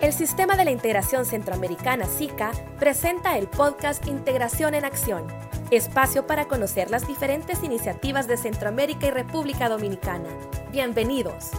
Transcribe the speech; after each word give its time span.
El 0.00 0.14
Sistema 0.14 0.56
de 0.56 0.64
la 0.64 0.70
Integración 0.70 1.26
Centroamericana 1.26 2.06
SICA 2.06 2.52
presenta 2.78 3.36
el 3.36 3.48
podcast 3.48 4.06
Integración 4.08 4.72
en 4.72 4.86
Acción, 4.86 5.26
espacio 5.70 6.26
para 6.26 6.48
conocer 6.48 6.90
las 6.90 7.06
diferentes 7.06 7.62
iniciativas 7.62 8.26
de 8.26 8.38
Centroamérica 8.38 9.08
y 9.08 9.10
República 9.10 9.68
Dominicana. 9.68 10.30
Bienvenidos. 10.72 11.50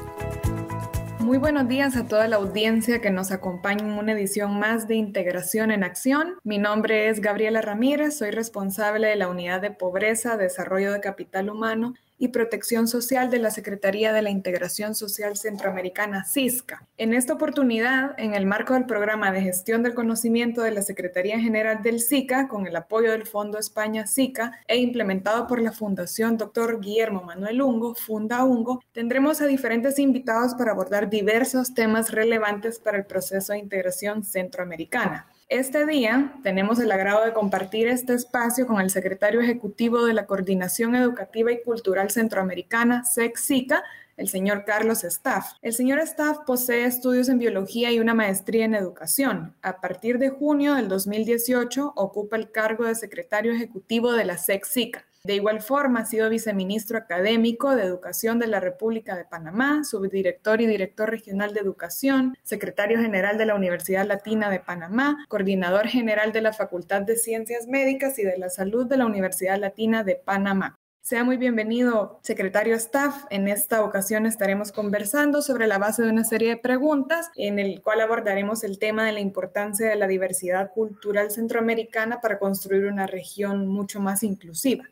Muy 1.19 1.37
buenos 1.37 1.67
días 1.67 1.95
a 1.95 2.07
toda 2.07 2.27
la 2.27 2.37
audiencia 2.37 2.99
que 2.99 3.11
nos 3.11 3.31
acompaña 3.31 3.85
en 3.85 3.91
una 3.91 4.13
edición 4.13 4.57
más 4.57 4.87
de 4.87 4.95
Integración 4.95 5.69
en 5.69 5.83
Acción. 5.83 6.33
Mi 6.43 6.57
nombre 6.57 7.09
es 7.09 7.21
Gabriela 7.21 7.61
Ramírez, 7.61 8.17
soy 8.17 8.31
responsable 8.31 9.05
de 9.05 9.17
la 9.17 9.27
Unidad 9.27 9.61
de 9.61 9.69
Pobreza, 9.69 10.35
Desarrollo 10.35 10.91
de 10.91 10.99
Capital 10.99 11.51
Humano 11.51 11.93
y 12.21 12.27
Protección 12.27 12.87
Social 12.87 13.31
de 13.31 13.39
la 13.39 13.49
Secretaría 13.49 14.13
de 14.13 14.21
la 14.21 14.29
Integración 14.29 14.93
Social 14.93 15.37
Centroamericana, 15.37 16.23
CISCA. 16.23 16.87
En 16.99 17.15
esta 17.15 17.33
oportunidad, 17.33 18.13
en 18.19 18.35
el 18.35 18.45
marco 18.45 18.75
del 18.75 18.85
programa 18.85 19.31
de 19.31 19.41
gestión 19.41 19.81
del 19.81 19.95
conocimiento 19.95 20.61
de 20.61 20.69
la 20.69 20.83
Secretaría 20.83 21.39
General 21.39 21.81
del 21.81 21.99
SICA, 21.99 22.47
con 22.47 22.67
el 22.67 22.75
apoyo 22.75 23.09
del 23.09 23.25
Fondo 23.25 23.57
España 23.57 24.05
SICA 24.05 24.51
e 24.67 24.77
implementado 24.77 25.47
por 25.47 25.59
la 25.59 25.71
Fundación 25.71 26.37
Dr. 26.37 26.79
Guillermo 26.79 27.23
Manuel 27.23 27.59
Ungo, 27.59 27.95
Funda 27.95 28.43
Ungo, 28.43 28.83
tendremos 28.91 29.41
a 29.41 29.47
diferentes 29.47 29.97
invitados 29.97 30.53
para 30.53 30.73
abordar 30.73 31.09
diversos 31.09 31.73
temas 31.73 32.11
relevantes 32.11 32.77
para 32.77 32.99
el 32.99 33.05
proceso 33.05 33.53
de 33.53 33.59
integración 33.59 34.23
centroamericana. 34.23 35.25
Este 35.51 35.85
día 35.85 36.33
tenemos 36.43 36.79
el 36.79 36.89
agrado 36.93 37.25
de 37.25 37.33
compartir 37.33 37.89
este 37.89 38.13
espacio 38.13 38.65
con 38.65 38.79
el 38.79 38.89
secretario 38.89 39.41
ejecutivo 39.41 40.05
de 40.05 40.13
la 40.13 40.25
Coordinación 40.25 40.95
Educativa 40.95 41.51
y 41.51 41.61
Cultural 41.61 42.09
Centroamericana, 42.09 43.03
SECSICA, 43.03 43.83
el 44.15 44.29
señor 44.29 44.63
Carlos 44.63 45.03
Staff. 45.03 45.55
El 45.61 45.73
señor 45.73 45.99
Staff 45.99 46.37
posee 46.47 46.85
estudios 46.85 47.27
en 47.27 47.37
biología 47.37 47.91
y 47.91 47.99
una 47.99 48.13
maestría 48.13 48.63
en 48.63 48.75
educación. 48.75 49.53
A 49.61 49.81
partir 49.81 50.19
de 50.19 50.29
junio 50.29 50.75
del 50.75 50.87
2018 50.87 51.95
ocupa 51.97 52.37
el 52.37 52.49
cargo 52.49 52.85
de 52.85 52.95
secretario 52.95 53.51
ejecutivo 53.51 54.13
de 54.13 54.23
la 54.23 54.37
SECSICA. 54.37 55.03
De 55.23 55.35
igual 55.35 55.61
forma, 55.61 55.99
ha 55.99 56.05
sido 56.05 56.31
viceministro 56.31 56.97
académico 56.97 57.75
de 57.75 57.83
Educación 57.83 58.39
de 58.39 58.47
la 58.47 58.59
República 58.59 59.15
de 59.15 59.23
Panamá, 59.23 59.83
subdirector 59.83 60.61
y 60.61 60.65
director 60.65 61.11
regional 61.11 61.53
de 61.53 61.59
Educación, 61.59 62.35
secretario 62.41 62.97
general 62.99 63.37
de 63.37 63.45
la 63.45 63.53
Universidad 63.53 64.07
Latina 64.07 64.49
de 64.49 64.59
Panamá, 64.59 65.23
coordinador 65.27 65.87
general 65.87 66.31
de 66.31 66.41
la 66.41 66.53
Facultad 66.53 67.03
de 67.03 67.17
Ciencias 67.17 67.67
Médicas 67.67 68.17
y 68.17 68.23
de 68.23 68.39
la 68.39 68.49
Salud 68.49 68.87
de 68.87 68.97
la 68.97 69.05
Universidad 69.05 69.59
Latina 69.59 70.03
de 70.03 70.15
Panamá. 70.15 70.79
Sea 71.03 71.23
muy 71.23 71.37
bienvenido, 71.37 72.19
secretario 72.23 72.75
staff. 72.75 73.25
En 73.29 73.47
esta 73.47 73.83
ocasión 73.83 74.25
estaremos 74.25 74.71
conversando 74.71 75.43
sobre 75.43 75.67
la 75.67 75.77
base 75.77 76.01
de 76.01 76.09
una 76.09 76.23
serie 76.23 76.49
de 76.49 76.57
preguntas 76.57 77.29
en 77.35 77.59
el 77.59 77.83
cual 77.83 78.01
abordaremos 78.01 78.63
el 78.63 78.79
tema 78.79 79.05
de 79.05 79.11
la 79.11 79.19
importancia 79.19 79.87
de 79.87 79.95
la 79.97 80.07
diversidad 80.07 80.71
cultural 80.71 81.29
centroamericana 81.29 82.21
para 82.21 82.39
construir 82.39 82.85
una 82.85 83.05
región 83.05 83.67
mucho 83.67 83.99
más 83.99 84.23
inclusiva. 84.23 84.85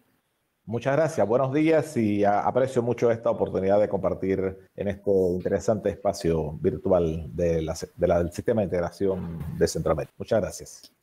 Muchas 0.69 0.95
gracias, 0.95 1.27
buenos 1.27 1.51
días 1.51 1.97
y 1.97 2.23
aprecio 2.23 2.83
mucho 2.83 3.09
esta 3.09 3.31
oportunidad 3.31 3.79
de 3.79 3.89
compartir 3.89 4.55
en 4.75 4.87
este 4.87 5.09
interesante 5.09 5.89
espacio 5.89 6.59
virtual 6.61 7.25
de 7.35 7.67
del 7.95 8.31
sistema 8.31 8.61
de 8.61 8.65
integración 8.65 9.43
de 9.57 9.67
Centroamérica. 9.67 10.13
Muchas 10.19 10.39
gracias. 10.39 10.93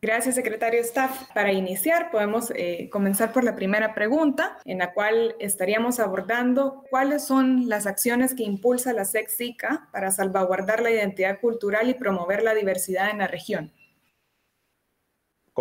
Gracias, 0.00 0.34
secretario 0.34 0.80
Staff. 0.80 1.28
Para 1.32 1.52
iniciar, 1.52 2.10
podemos 2.10 2.52
eh, 2.56 2.88
comenzar 2.90 3.32
por 3.32 3.44
la 3.44 3.54
primera 3.54 3.94
pregunta, 3.94 4.58
en 4.64 4.78
la 4.78 4.92
cual 4.92 5.36
estaríamos 5.38 6.00
abordando 6.00 6.82
cuáles 6.90 7.22
son 7.22 7.68
las 7.68 7.86
acciones 7.86 8.34
que 8.34 8.42
impulsa 8.42 8.92
la 8.92 9.04
SECSICA 9.04 9.88
para 9.92 10.10
salvaguardar 10.10 10.82
la 10.82 10.90
identidad 10.90 11.38
cultural 11.38 11.88
y 11.88 11.94
promover 11.94 12.42
la 12.42 12.54
diversidad 12.54 13.10
en 13.10 13.18
la 13.18 13.28
región. 13.28 13.70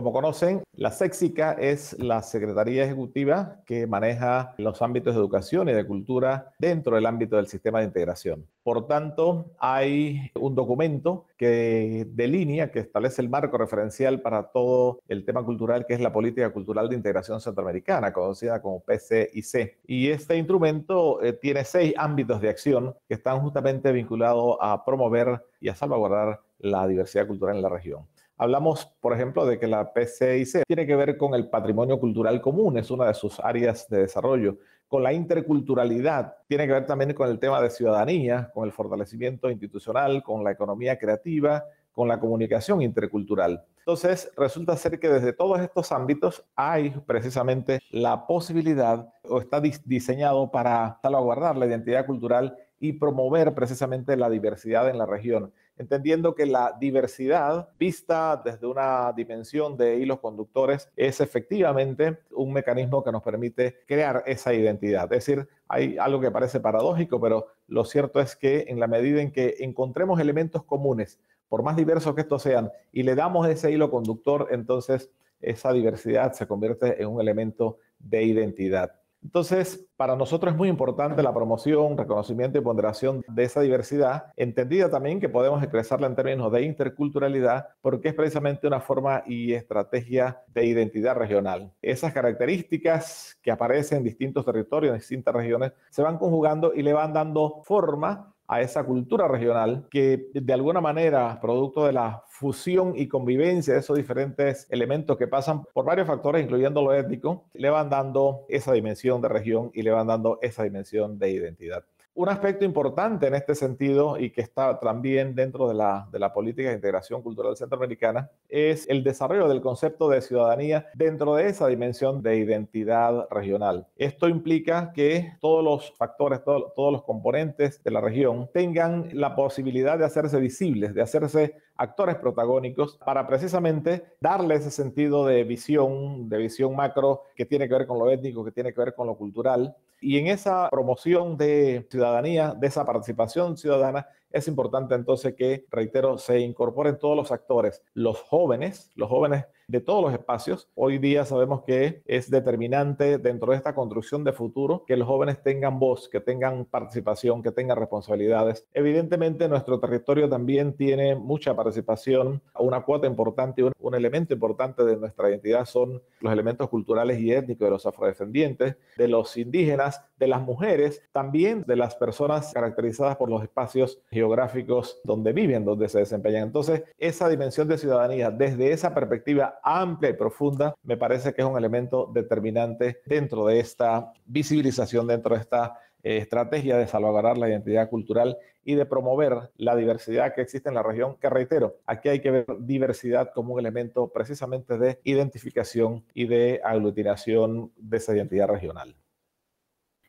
Como 0.01 0.13
conocen, 0.13 0.63
la 0.73 0.89
SEXICA 0.89 1.51
es 1.59 1.95
la 1.99 2.23
Secretaría 2.23 2.85
Ejecutiva 2.85 3.61
que 3.67 3.85
maneja 3.85 4.55
los 4.57 4.81
ámbitos 4.81 5.13
de 5.13 5.19
educación 5.19 5.69
y 5.69 5.73
de 5.73 5.85
cultura 5.85 6.53
dentro 6.57 6.95
del 6.95 7.05
ámbito 7.05 7.35
del 7.35 7.45
sistema 7.45 7.77
de 7.77 7.85
integración. 7.85 8.47
Por 8.63 8.87
tanto, 8.87 9.51
hay 9.59 10.31
un 10.33 10.55
documento 10.55 11.27
que 11.37 12.07
delinea, 12.09 12.71
que 12.71 12.79
establece 12.79 13.21
el 13.21 13.29
marco 13.29 13.59
referencial 13.59 14.21
para 14.21 14.49
todo 14.49 15.01
el 15.07 15.23
tema 15.23 15.45
cultural, 15.45 15.85
que 15.85 15.93
es 15.93 15.99
la 15.99 16.11
Política 16.11 16.49
Cultural 16.49 16.89
de 16.89 16.95
Integración 16.95 17.39
Centroamericana, 17.39 18.11
conocida 18.11 18.59
como 18.59 18.79
PCIC. 18.79 19.77
Y 19.85 20.07
este 20.07 20.35
instrumento 20.35 21.21
eh, 21.21 21.33
tiene 21.33 21.63
seis 21.63 21.93
ámbitos 21.95 22.41
de 22.41 22.49
acción 22.49 22.95
que 23.07 23.13
están 23.13 23.39
justamente 23.41 23.91
vinculados 23.91 24.57
a 24.59 24.83
promover 24.83 25.45
y 25.59 25.69
a 25.69 25.75
salvaguardar 25.75 26.39
la 26.57 26.87
diversidad 26.87 27.27
cultural 27.27 27.55
en 27.55 27.61
la 27.61 27.69
región. 27.69 28.07
Hablamos, 28.41 28.87
por 28.99 29.13
ejemplo, 29.13 29.45
de 29.45 29.59
que 29.59 29.67
la 29.67 29.93
PCIC 29.93 30.63
tiene 30.65 30.87
que 30.87 30.95
ver 30.95 31.15
con 31.15 31.35
el 31.35 31.47
patrimonio 31.47 31.99
cultural 31.99 32.41
común, 32.41 32.75
es 32.79 32.89
una 32.89 33.05
de 33.05 33.13
sus 33.13 33.39
áreas 33.39 33.87
de 33.87 33.99
desarrollo, 33.99 34.57
con 34.87 35.03
la 35.03 35.13
interculturalidad, 35.13 36.37
tiene 36.47 36.65
que 36.65 36.73
ver 36.73 36.87
también 36.87 37.13
con 37.13 37.29
el 37.29 37.37
tema 37.37 37.61
de 37.61 37.69
ciudadanía, 37.69 38.49
con 38.51 38.65
el 38.65 38.71
fortalecimiento 38.71 39.51
institucional, 39.51 40.23
con 40.23 40.43
la 40.43 40.49
economía 40.49 40.97
creativa, 40.97 41.65
con 41.91 42.07
la 42.07 42.19
comunicación 42.19 42.81
intercultural. 42.81 43.63
Entonces, 43.77 44.31
resulta 44.35 44.75
ser 44.75 44.99
que 44.99 45.09
desde 45.09 45.33
todos 45.33 45.59
estos 45.59 45.91
ámbitos 45.91 46.43
hay 46.55 46.89
precisamente 47.05 47.79
la 47.91 48.25
posibilidad 48.25 49.13
o 49.21 49.39
está 49.39 49.61
diseñado 49.61 50.49
para 50.49 50.97
salvaguardar 51.03 51.57
la 51.57 51.67
identidad 51.67 52.07
cultural 52.07 52.57
y 52.79 52.93
promover 52.93 53.53
precisamente 53.53 54.17
la 54.17 54.31
diversidad 54.31 54.89
en 54.89 54.97
la 54.97 55.05
región 55.05 55.53
entendiendo 55.81 56.35
que 56.35 56.45
la 56.45 56.77
diversidad 56.79 57.69
vista 57.79 58.39
desde 58.43 58.67
una 58.67 59.11
dimensión 59.13 59.75
de 59.75 59.97
hilos 59.97 60.19
conductores 60.19 60.89
es 60.95 61.19
efectivamente 61.21 62.19
un 62.31 62.53
mecanismo 62.53 63.03
que 63.03 63.11
nos 63.11 63.23
permite 63.23 63.79
crear 63.87 64.23
esa 64.27 64.53
identidad. 64.53 65.11
Es 65.11 65.25
decir, 65.25 65.47
hay 65.67 65.97
algo 65.97 66.21
que 66.21 66.29
parece 66.29 66.59
paradójico, 66.59 67.19
pero 67.19 67.47
lo 67.67 67.83
cierto 67.83 68.19
es 68.21 68.35
que 68.35 68.65
en 68.67 68.79
la 68.79 68.87
medida 68.87 69.21
en 69.21 69.31
que 69.31 69.55
encontremos 69.59 70.19
elementos 70.19 70.63
comunes, 70.63 71.19
por 71.49 71.63
más 71.63 71.75
diversos 71.75 72.13
que 72.13 72.21
estos 72.21 72.43
sean, 72.43 72.71
y 72.91 73.01
le 73.01 73.15
damos 73.15 73.47
ese 73.47 73.71
hilo 73.71 73.89
conductor, 73.89 74.49
entonces 74.51 75.09
esa 75.41 75.73
diversidad 75.73 76.33
se 76.33 76.45
convierte 76.45 77.01
en 77.01 77.07
un 77.07 77.19
elemento 77.19 77.79
de 77.97 78.23
identidad. 78.23 79.00
Entonces, 79.23 79.87
para 79.95 80.15
nosotros 80.15 80.51
es 80.51 80.57
muy 80.57 80.67
importante 80.67 81.21
la 81.21 81.33
promoción, 81.33 81.97
reconocimiento 81.97 82.57
y 82.57 82.61
ponderación 82.61 83.23
de 83.27 83.43
esa 83.43 83.61
diversidad, 83.61 84.33
entendida 84.35 84.89
también 84.89 85.19
que 85.19 85.29
podemos 85.29 85.61
expresarla 85.61 86.07
en 86.07 86.15
términos 86.15 86.51
de 86.51 86.63
interculturalidad, 86.63 87.67
porque 87.81 88.09
es 88.09 88.15
precisamente 88.15 88.67
una 88.67 88.79
forma 88.79 89.23
y 89.27 89.53
estrategia 89.53 90.41
de 90.47 90.65
identidad 90.65 91.15
regional. 91.15 91.71
Esas 91.81 92.13
características 92.13 93.37
que 93.41 93.51
aparecen 93.51 93.99
en 93.99 94.03
distintos 94.03 94.45
territorios, 94.45 94.93
en 94.93 94.99
distintas 94.99 95.35
regiones, 95.35 95.73
se 95.89 96.01
van 96.01 96.17
conjugando 96.17 96.73
y 96.73 96.81
le 96.81 96.93
van 96.93 97.13
dando 97.13 97.61
forma 97.63 98.33
a 98.51 98.59
esa 98.59 98.83
cultura 98.83 99.29
regional 99.29 99.87
que 99.89 100.27
de 100.33 100.53
alguna 100.53 100.81
manera, 100.81 101.39
producto 101.39 101.85
de 101.85 101.93
la 101.93 102.21
fusión 102.27 102.93
y 102.97 103.07
convivencia 103.07 103.73
de 103.73 103.79
esos 103.79 103.95
diferentes 103.95 104.67
elementos 104.69 105.17
que 105.17 105.25
pasan 105.25 105.63
por 105.73 105.85
varios 105.85 106.05
factores, 106.05 106.43
incluyendo 106.43 106.81
lo 106.81 106.93
étnico, 106.93 107.45
le 107.53 107.69
van 107.69 107.89
dando 107.89 108.45
esa 108.49 108.73
dimensión 108.73 109.21
de 109.21 109.29
región 109.29 109.71
y 109.73 109.83
le 109.83 109.91
van 109.91 110.07
dando 110.07 110.37
esa 110.41 110.63
dimensión 110.63 111.17
de 111.17 111.31
identidad. 111.31 111.85
Un 112.13 112.27
aspecto 112.27 112.65
importante 112.65 113.27
en 113.27 113.35
este 113.35 113.55
sentido 113.55 114.19
y 114.19 114.31
que 114.31 114.41
está 114.41 114.81
también 114.81 115.33
dentro 115.33 115.69
de 115.69 115.75
la, 115.75 116.33
política 116.33 116.67
de 116.67 116.75
integración 116.75 117.21
cultural 117.21 117.55
centroamericana 117.55 118.29
es 118.49 118.85
el 118.89 119.01
desarrollo 119.01 119.47
del 119.47 119.61
concepto 119.61 120.09
de 120.09 120.21
ciudadanía 120.21 120.87
dentro 120.93 121.35
de 121.35 121.47
esa 121.47 121.67
dimensión 121.67 122.21
de 122.21 122.35
identidad 122.35 123.29
regional. 123.29 123.87
Esto 123.95 124.27
implica 124.27 124.91
que 124.91 125.31
todos 125.39 125.63
los 125.63 125.93
factores, 125.97 126.43
todos 126.43 126.91
los 126.91 127.03
componentes 127.03 127.81
de 127.81 127.91
la 127.91 128.01
región 128.01 128.49
tengan 128.53 129.09
la 129.13 129.33
posibilidad 129.33 129.97
de 129.97 130.03
hacerse 130.03 130.37
visibles, 130.37 130.93
de 130.93 131.01
hacerse 131.01 131.55
actores 131.77 132.17
protagónicos 132.17 132.97
para 132.97 133.25
precisamente 133.25 134.03
darle 134.19 134.55
ese 134.55 134.69
sentido 134.69 135.25
de 135.25 135.45
visión, 135.45 136.27
de 136.27 136.37
visión 136.37 136.75
macro 136.75 137.23
que 137.35 137.45
tiene 137.45 137.69
que 137.69 137.73
ver 137.73 137.87
con 137.87 137.97
lo 137.99 138.09
étnico, 138.11 138.43
que 138.43 138.51
tiene 138.51 138.73
que 138.73 138.81
ver 138.81 138.93
con 138.93 139.07
lo 139.07 139.15
cultural. 139.15 139.75
Y 140.01 140.17
en 140.17 140.27
esa 140.27 140.67
promoción 140.71 141.37
de 141.37 141.87
ciudadanía, 141.89 142.55
de 142.55 142.67
esa 142.67 142.83
participación 142.85 143.55
ciudadana, 143.55 144.07
es 144.31 144.47
importante 144.47 144.95
entonces 144.95 145.35
que, 145.35 145.65
reitero, 145.69 146.17
se 146.17 146.39
incorporen 146.39 146.97
todos 146.97 147.15
los 147.15 147.31
actores, 147.31 147.83
los 147.93 148.19
jóvenes, 148.19 148.91
los 148.95 149.09
jóvenes 149.09 149.45
de 149.67 149.79
todos 149.81 150.03
los 150.03 150.13
espacios. 150.13 150.69
Hoy 150.75 150.97
día 150.97 151.25
sabemos 151.25 151.63
que 151.63 152.01
es 152.05 152.29
determinante 152.29 153.17
dentro 153.17 153.51
de 153.51 153.57
esta 153.57 153.75
construcción 153.75 154.23
de 154.23 154.33
futuro 154.33 154.83
que 154.85 154.97
los 154.97 155.07
jóvenes 155.07 155.41
tengan 155.43 155.79
voz, 155.79 156.09
que 156.09 156.19
tengan 156.19 156.65
participación, 156.65 157.43
que 157.43 157.51
tengan 157.51 157.77
responsabilidades. 157.77 158.65
Evidentemente 158.73 159.47
nuestro 159.47 159.79
territorio 159.79 160.29
también 160.29 160.73
tiene 160.73 161.15
mucha 161.15 161.55
participación, 161.55 162.41
una 162.57 162.81
cuota 162.81 163.07
importante 163.07 163.61
y 163.61 163.63
una 163.65 163.73
un 163.91 163.95
elemento 163.95 164.33
importante 164.33 164.83
de 164.85 164.95
nuestra 164.95 165.29
identidad 165.29 165.65
son 165.65 166.01
los 166.21 166.31
elementos 166.31 166.69
culturales 166.69 167.19
y 167.19 167.33
étnicos 167.33 167.65
de 167.65 167.71
los 167.71 167.85
afrodescendientes, 167.85 168.77
de 168.95 169.07
los 169.07 169.35
indígenas, 169.37 170.01
de 170.17 170.27
las 170.27 170.41
mujeres, 170.41 171.01
también 171.11 171.63
de 171.67 171.75
las 171.75 171.95
personas 171.95 172.53
caracterizadas 172.53 173.17
por 173.17 173.29
los 173.29 173.41
espacios 173.43 173.99
geográficos 174.09 174.99
donde 175.03 175.33
viven, 175.33 175.65
donde 175.65 175.89
se 175.89 175.99
desempeñan. 175.99 176.43
Entonces, 176.43 176.83
esa 176.97 177.27
dimensión 177.27 177.67
de 177.67 177.77
ciudadanía 177.77 178.31
desde 178.31 178.71
esa 178.71 178.93
perspectiva 178.93 179.59
amplia 179.63 180.11
y 180.11 180.13
profunda 180.13 180.73
me 180.83 180.97
parece 180.97 181.33
que 181.33 181.41
es 181.41 181.47
un 181.47 181.57
elemento 181.57 182.09
determinante 182.13 183.01
dentro 183.05 183.45
de 183.45 183.59
esta 183.59 184.13
visibilización, 184.25 185.07
dentro 185.07 185.35
de 185.35 185.41
esta 185.41 185.73
eh, 186.03 186.17
estrategia 186.17 186.77
de 186.77 186.87
salvaguardar 186.87 187.37
la 187.37 187.49
identidad 187.49 187.89
cultural 187.89 188.37
y 188.63 188.75
de 188.75 188.85
promover 188.85 189.51
la 189.57 189.75
diversidad 189.75 190.33
que 190.33 190.41
existe 190.41 190.69
en 190.69 190.75
la 190.75 190.83
región, 190.83 191.17
que 191.17 191.29
reitero, 191.29 191.77
aquí 191.85 192.09
hay 192.09 192.21
que 192.21 192.31
ver 192.31 192.45
diversidad 192.59 193.31
como 193.33 193.53
un 193.53 193.59
elemento 193.59 194.07
precisamente 194.09 194.77
de 194.77 194.99
identificación 195.03 196.03
y 196.13 196.27
de 196.27 196.61
aglutinación 196.63 197.71
de 197.77 197.97
esa 197.97 198.15
identidad 198.15 198.47
regional. 198.47 198.95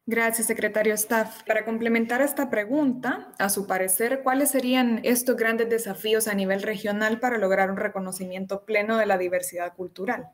Gracias, 0.04 0.49
secretario 0.49 0.94
Staff. 0.94 1.44
Para 1.44 1.64
complementar 1.64 2.22
esta 2.22 2.50
pregunta, 2.50 3.32
a 3.38 3.49
su 3.49 3.69
parecer, 3.69 4.22
¿cuáles 4.25 4.50
serían 4.50 5.00
estos 5.04 5.37
grandes 5.37 5.70
desafíos 5.70 6.26
a 6.26 6.34
nivel 6.34 6.62
regional 6.62 7.20
para 7.20 7.38
lograr 7.38 7.70
un 7.70 7.76
reconocimiento 7.76 8.64
pleno 8.64 8.96
de 8.96 9.06
la 9.06 9.16
diversidad 9.16 9.75
cultural? 9.75 10.26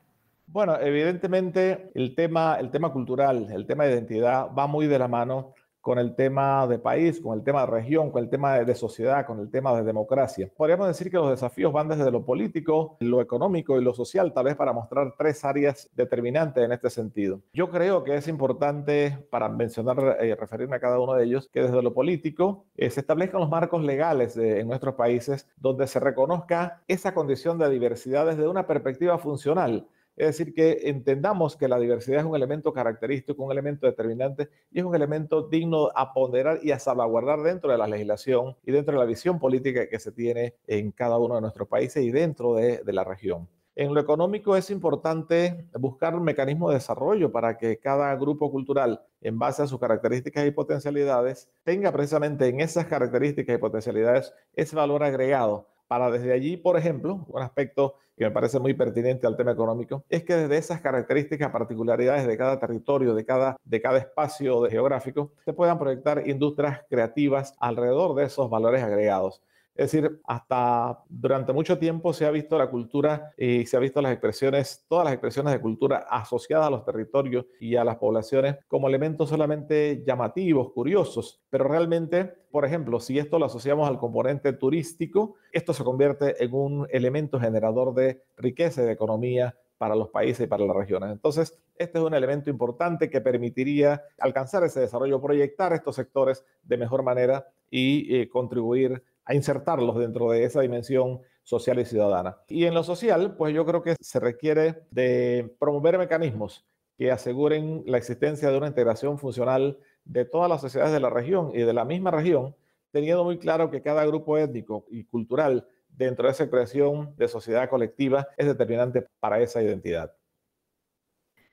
Bueno, 0.46 0.80
evidentemente 0.80 1.90
el 1.94 2.14
tema, 2.14 2.56
el 2.58 2.70
tema 2.70 2.90
cultural, 2.90 3.48
el 3.52 3.66
tema 3.66 3.84
de 3.84 3.92
identidad 3.92 4.46
va 4.58 4.66
muy 4.66 4.86
de 4.86 4.98
la 4.98 5.06
mano 5.06 5.52
con 5.80 5.98
el 5.98 6.14
tema 6.14 6.66
de 6.66 6.78
país, 6.78 7.20
con 7.20 7.38
el 7.38 7.44
tema 7.44 7.60
de 7.60 7.66
región, 7.66 8.10
con 8.10 8.22
el 8.22 8.30
tema 8.30 8.58
de, 8.58 8.74
sociedad, 8.74 9.26
con 9.26 9.40
el 9.40 9.50
tema 9.50 9.74
de 9.74 9.82
democracia. 9.82 10.50
Podríamos 10.56 10.88
decir 10.88 11.10
que 11.10 11.16
los 11.16 11.30
desafíos 11.30 11.72
van 11.72 11.88
desde 11.88 12.10
lo 12.10 12.24
político, 12.24 12.96
lo 13.00 13.20
económico 13.20 13.78
y 13.78 13.84
lo 13.84 13.94
social, 13.94 14.32
tal 14.32 14.44
vez 14.44 14.56
para 14.56 14.72
mostrar 14.72 15.14
tres 15.16 15.44
áreas 15.44 15.88
determinantes 15.94 16.64
en 16.64 16.72
este 16.72 16.90
sentido. 16.90 17.40
Yo 17.52 17.70
creo 17.70 18.04
que 18.04 18.16
es 18.16 18.28
importante, 18.28 19.18
para 19.30 19.48
mencionar 19.48 20.18
y 20.22 20.28
eh, 20.28 20.36
referirme 20.36 20.76
a 20.76 20.80
cada 20.80 20.98
uno 20.98 21.14
de 21.14 21.24
ellos, 21.24 21.48
que 21.52 21.62
desde 21.62 21.82
lo 21.82 21.94
político 21.94 22.64
eh, 22.76 22.90
se 22.90 23.00
establezcan 23.00 23.40
los 23.40 23.50
marcos 23.50 23.82
legales 23.82 24.36
en 24.36 24.68
nuestros 24.68 24.94
países 24.94 25.48
donde 25.56 25.86
se 25.86 26.00
reconozca 26.00 26.82
esa 26.88 27.14
condición 27.14 27.58
de 27.58 27.70
diversidad 27.70 28.26
desde 28.26 28.48
una 28.48 28.66
perspectiva 28.66 29.18
funcional 29.18 29.86
es 30.18 30.26
decir, 30.26 30.52
que 30.52 30.80
entendamos 30.84 31.56
que 31.56 31.68
la 31.68 31.78
diversidad 31.78 32.20
es 32.20 32.26
un 32.26 32.34
elemento 32.34 32.72
característico, 32.72 33.44
un 33.44 33.52
elemento 33.52 33.86
determinante 33.86 34.48
y 34.72 34.80
es 34.80 34.84
un 34.84 34.94
elemento 34.94 35.48
digno 35.48 35.90
a 35.94 36.12
ponderar 36.12 36.58
y 36.60 36.72
a 36.72 36.80
salvaguardar 36.80 37.40
dentro 37.42 37.70
de 37.70 37.78
la 37.78 37.86
legislación 37.86 38.56
y 38.66 38.72
dentro 38.72 38.94
de 38.94 38.98
la 38.98 39.04
visión 39.04 39.38
política 39.38 39.88
que 39.88 40.00
se 40.00 40.10
tiene 40.10 40.56
en 40.66 40.90
cada 40.90 41.18
uno 41.18 41.36
de 41.36 41.42
nuestros 41.42 41.68
países 41.68 42.04
y 42.04 42.10
dentro 42.10 42.54
de, 42.54 42.82
la 42.88 43.04
región. 43.04 43.48
En 43.76 43.94
lo 43.94 44.00
económico 44.00 44.56
es 44.56 44.70
importante 44.70 45.68
buscar 45.78 46.16
un 46.16 46.24
mecanismo 46.24 46.68
de 46.68 46.76
desarrollo 46.76 47.30
para 47.30 47.56
que 47.56 47.78
cada 47.78 48.12
grupo 48.16 48.50
cultural, 48.50 49.02
en 49.20 49.38
base 49.38 49.62
a 49.62 49.68
sus 49.68 49.78
características 49.78 50.44
y 50.46 50.50
potencialidades, 50.50 51.48
tenga 51.62 51.92
precisamente 51.92 52.48
en 52.48 52.60
esas 52.60 52.86
características 52.86 53.54
y 53.54 53.58
potencialidades 53.58 54.34
ese 54.54 54.74
valor 54.74 55.04
agregado 55.04 55.68
para 55.86 56.10
desde 56.10 56.32
allí, 56.32 56.56
por 56.56 56.76
ejemplo, 56.76 57.24
un 57.28 57.40
aspecto 57.40 57.94
que 58.18 58.24
me 58.24 58.30
parece 58.32 58.58
muy 58.58 58.74
pertinente 58.74 59.26
al 59.26 59.36
tema 59.36 59.52
económico, 59.52 60.04
es 60.08 60.24
que 60.24 60.34
desde 60.34 60.58
esas 60.58 60.80
características, 60.80 61.50
particularidades 61.50 62.26
de 62.26 62.36
cada 62.36 62.58
territorio, 62.58 63.14
de 63.14 63.24
cada, 63.24 63.56
de 63.64 63.80
cada 63.80 63.98
espacio 63.98 64.68
geográfico, 64.68 65.32
se 65.44 65.52
puedan 65.52 65.78
proyectar 65.78 66.28
industrias 66.28 66.80
creativas 66.90 67.54
alrededor 67.60 68.14
de 68.16 68.24
esos 68.24 68.50
valores 68.50 68.82
agregados. 68.82 69.40
Es 69.78 69.92
decir, 69.92 70.20
hasta 70.24 71.04
durante 71.08 71.52
mucho 71.52 71.78
tiempo 71.78 72.12
se 72.12 72.26
ha 72.26 72.32
visto 72.32 72.58
la 72.58 72.68
cultura 72.68 73.32
y 73.36 73.64
se 73.64 73.76
ha 73.76 73.80
visto 73.80 74.02
las 74.02 74.10
expresiones, 74.10 74.84
todas 74.88 75.04
las 75.04 75.14
expresiones 75.14 75.52
de 75.52 75.60
cultura 75.60 76.04
asociadas 76.10 76.66
a 76.66 76.70
los 76.70 76.84
territorios 76.84 77.46
y 77.60 77.76
a 77.76 77.84
las 77.84 77.94
poblaciones 77.94 78.56
como 78.66 78.88
elementos 78.88 79.28
solamente 79.28 80.02
llamativos, 80.04 80.72
curiosos, 80.72 81.40
pero 81.48 81.62
realmente, 81.62 82.24
por 82.50 82.64
ejemplo, 82.64 82.98
si 82.98 83.20
esto 83.20 83.38
lo 83.38 83.46
asociamos 83.46 83.88
al 83.88 84.00
componente 84.00 84.52
turístico, 84.52 85.36
esto 85.52 85.72
se 85.72 85.84
convierte 85.84 86.42
en 86.42 86.52
un 86.52 86.88
elemento 86.90 87.38
generador 87.38 87.94
de 87.94 88.24
riqueza 88.36 88.82
y 88.82 88.86
de 88.86 88.92
economía 88.92 89.54
para 89.78 89.94
los 89.94 90.08
países 90.08 90.46
y 90.46 90.48
para 90.48 90.66
las 90.66 90.74
regiones. 90.74 91.12
Entonces, 91.12 91.56
este 91.76 91.98
es 91.98 92.04
un 92.04 92.14
elemento 92.14 92.50
importante 92.50 93.08
que 93.08 93.20
permitiría 93.20 94.02
alcanzar 94.18 94.64
ese 94.64 94.80
desarrollo, 94.80 95.22
proyectar 95.22 95.72
estos 95.72 95.94
sectores 95.94 96.44
de 96.64 96.76
mejor 96.76 97.04
manera 97.04 97.46
y 97.70 98.16
eh, 98.16 98.28
contribuir 98.28 99.04
a 99.28 99.34
insertarlos 99.34 99.98
dentro 99.98 100.30
de 100.30 100.42
esa 100.42 100.62
dimensión 100.62 101.20
social 101.42 101.78
y 101.78 101.84
ciudadana. 101.84 102.38
Y 102.48 102.64
en 102.64 102.72
lo 102.72 102.82
social, 102.82 103.36
pues 103.36 103.54
yo 103.54 103.66
creo 103.66 103.82
que 103.82 103.94
se 104.00 104.18
requiere 104.18 104.86
de 104.90 105.54
promover 105.60 105.98
mecanismos 105.98 106.66
que 106.96 107.12
aseguren 107.12 107.84
la 107.86 107.98
existencia 107.98 108.50
de 108.50 108.56
una 108.56 108.66
integración 108.66 109.18
funcional 109.18 109.78
de 110.04 110.24
todas 110.24 110.48
las 110.48 110.62
sociedades 110.62 110.94
de 110.94 111.00
la 111.00 111.10
región 111.10 111.50
y 111.54 111.60
de 111.60 111.72
la 111.74 111.84
misma 111.84 112.10
región, 112.10 112.56
teniendo 112.90 113.22
muy 113.22 113.38
claro 113.38 113.70
que 113.70 113.82
cada 113.82 114.04
grupo 114.06 114.38
étnico 114.38 114.86
y 114.88 115.04
cultural 115.04 115.68
dentro 115.88 116.26
de 116.26 116.32
esa 116.32 116.44
expresión 116.44 117.14
de 117.16 117.28
sociedad 117.28 117.68
colectiva 117.68 118.28
es 118.36 118.46
determinante 118.46 119.06
para 119.20 119.40
esa 119.40 119.62
identidad. 119.62 120.17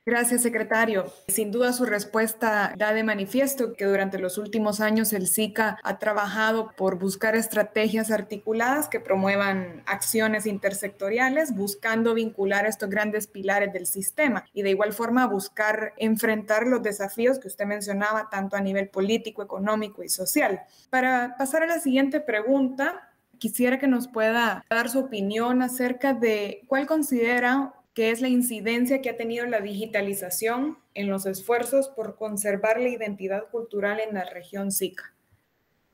Gracias, 0.07 0.43
secretario. 0.43 1.11
Sin 1.27 1.49
duda 1.49 1.73
su 1.73 1.83
respuesta 1.83 2.75
da 2.77 2.93
de 2.93 3.03
manifiesto 3.03 3.73
que 3.73 3.85
durante 3.85 4.19
los 4.19 4.37
últimos 4.37 4.79
años 4.79 5.13
el 5.13 5.25
SICA 5.25 5.79
ha 5.81 5.97
trabajado 5.97 6.71
por 6.77 6.99
buscar 6.99 7.35
estrategias 7.35 8.11
articuladas 8.11 8.87
que 8.87 8.99
promuevan 8.99 9.81
acciones 9.87 10.45
intersectoriales, 10.45 11.55
buscando 11.55 12.13
vincular 12.13 12.67
estos 12.67 12.87
grandes 12.87 13.25
pilares 13.25 13.73
del 13.73 13.87
sistema 13.87 14.45
y 14.53 14.61
de 14.61 14.69
igual 14.69 14.93
forma 14.93 15.25
buscar 15.25 15.93
enfrentar 15.97 16.67
los 16.67 16.83
desafíos 16.83 17.39
que 17.39 17.47
usted 17.47 17.65
mencionaba 17.65 18.29
tanto 18.29 18.55
a 18.55 18.61
nivel 18.61 18.89
político, 18.89 19.41
económico 19.41 20.03
y 20.03 20.09
social. 20.09 20.61
Para 20.91 21.35
pasar 21.35 21.63
a 21.63 21.67
la 21.67 21.79
siguiente 21.79 22.19
pregunta, 22.19 23.09
quisiera 23.39 23.79
que 23.79 23.87
nos 23.87 24.07
pueda 24.07 24.63
dar 24.69 24.87
su 24.87 24.99
opinión 24.99 25.63
acerca 25.63 26.13
de 26.13 26.61
cuál 26.67 26.85
considera 26.85 27.73
que 27.95 28.11
es 28.11 28.21
la 28.21 28.27
incidencia 28.27 29.01
que 29.01 29.09
ha 29.09 29.15
tenido 29.15 29.45
la 29.45 29.61
digitalización 29.61 30.77
en 30.93 31.09
los 31.09 31.25
esfuerzos 31.25 31.87
por 31.87 32.17
conservar 32.17 32.79
la 32.79 32.89
identidad 32.89 33.49
cultural 33.49 34.01
en 34.01 34.15
la 34.15 34.25
región 34.25 34.73
SICA. 34.73 35.15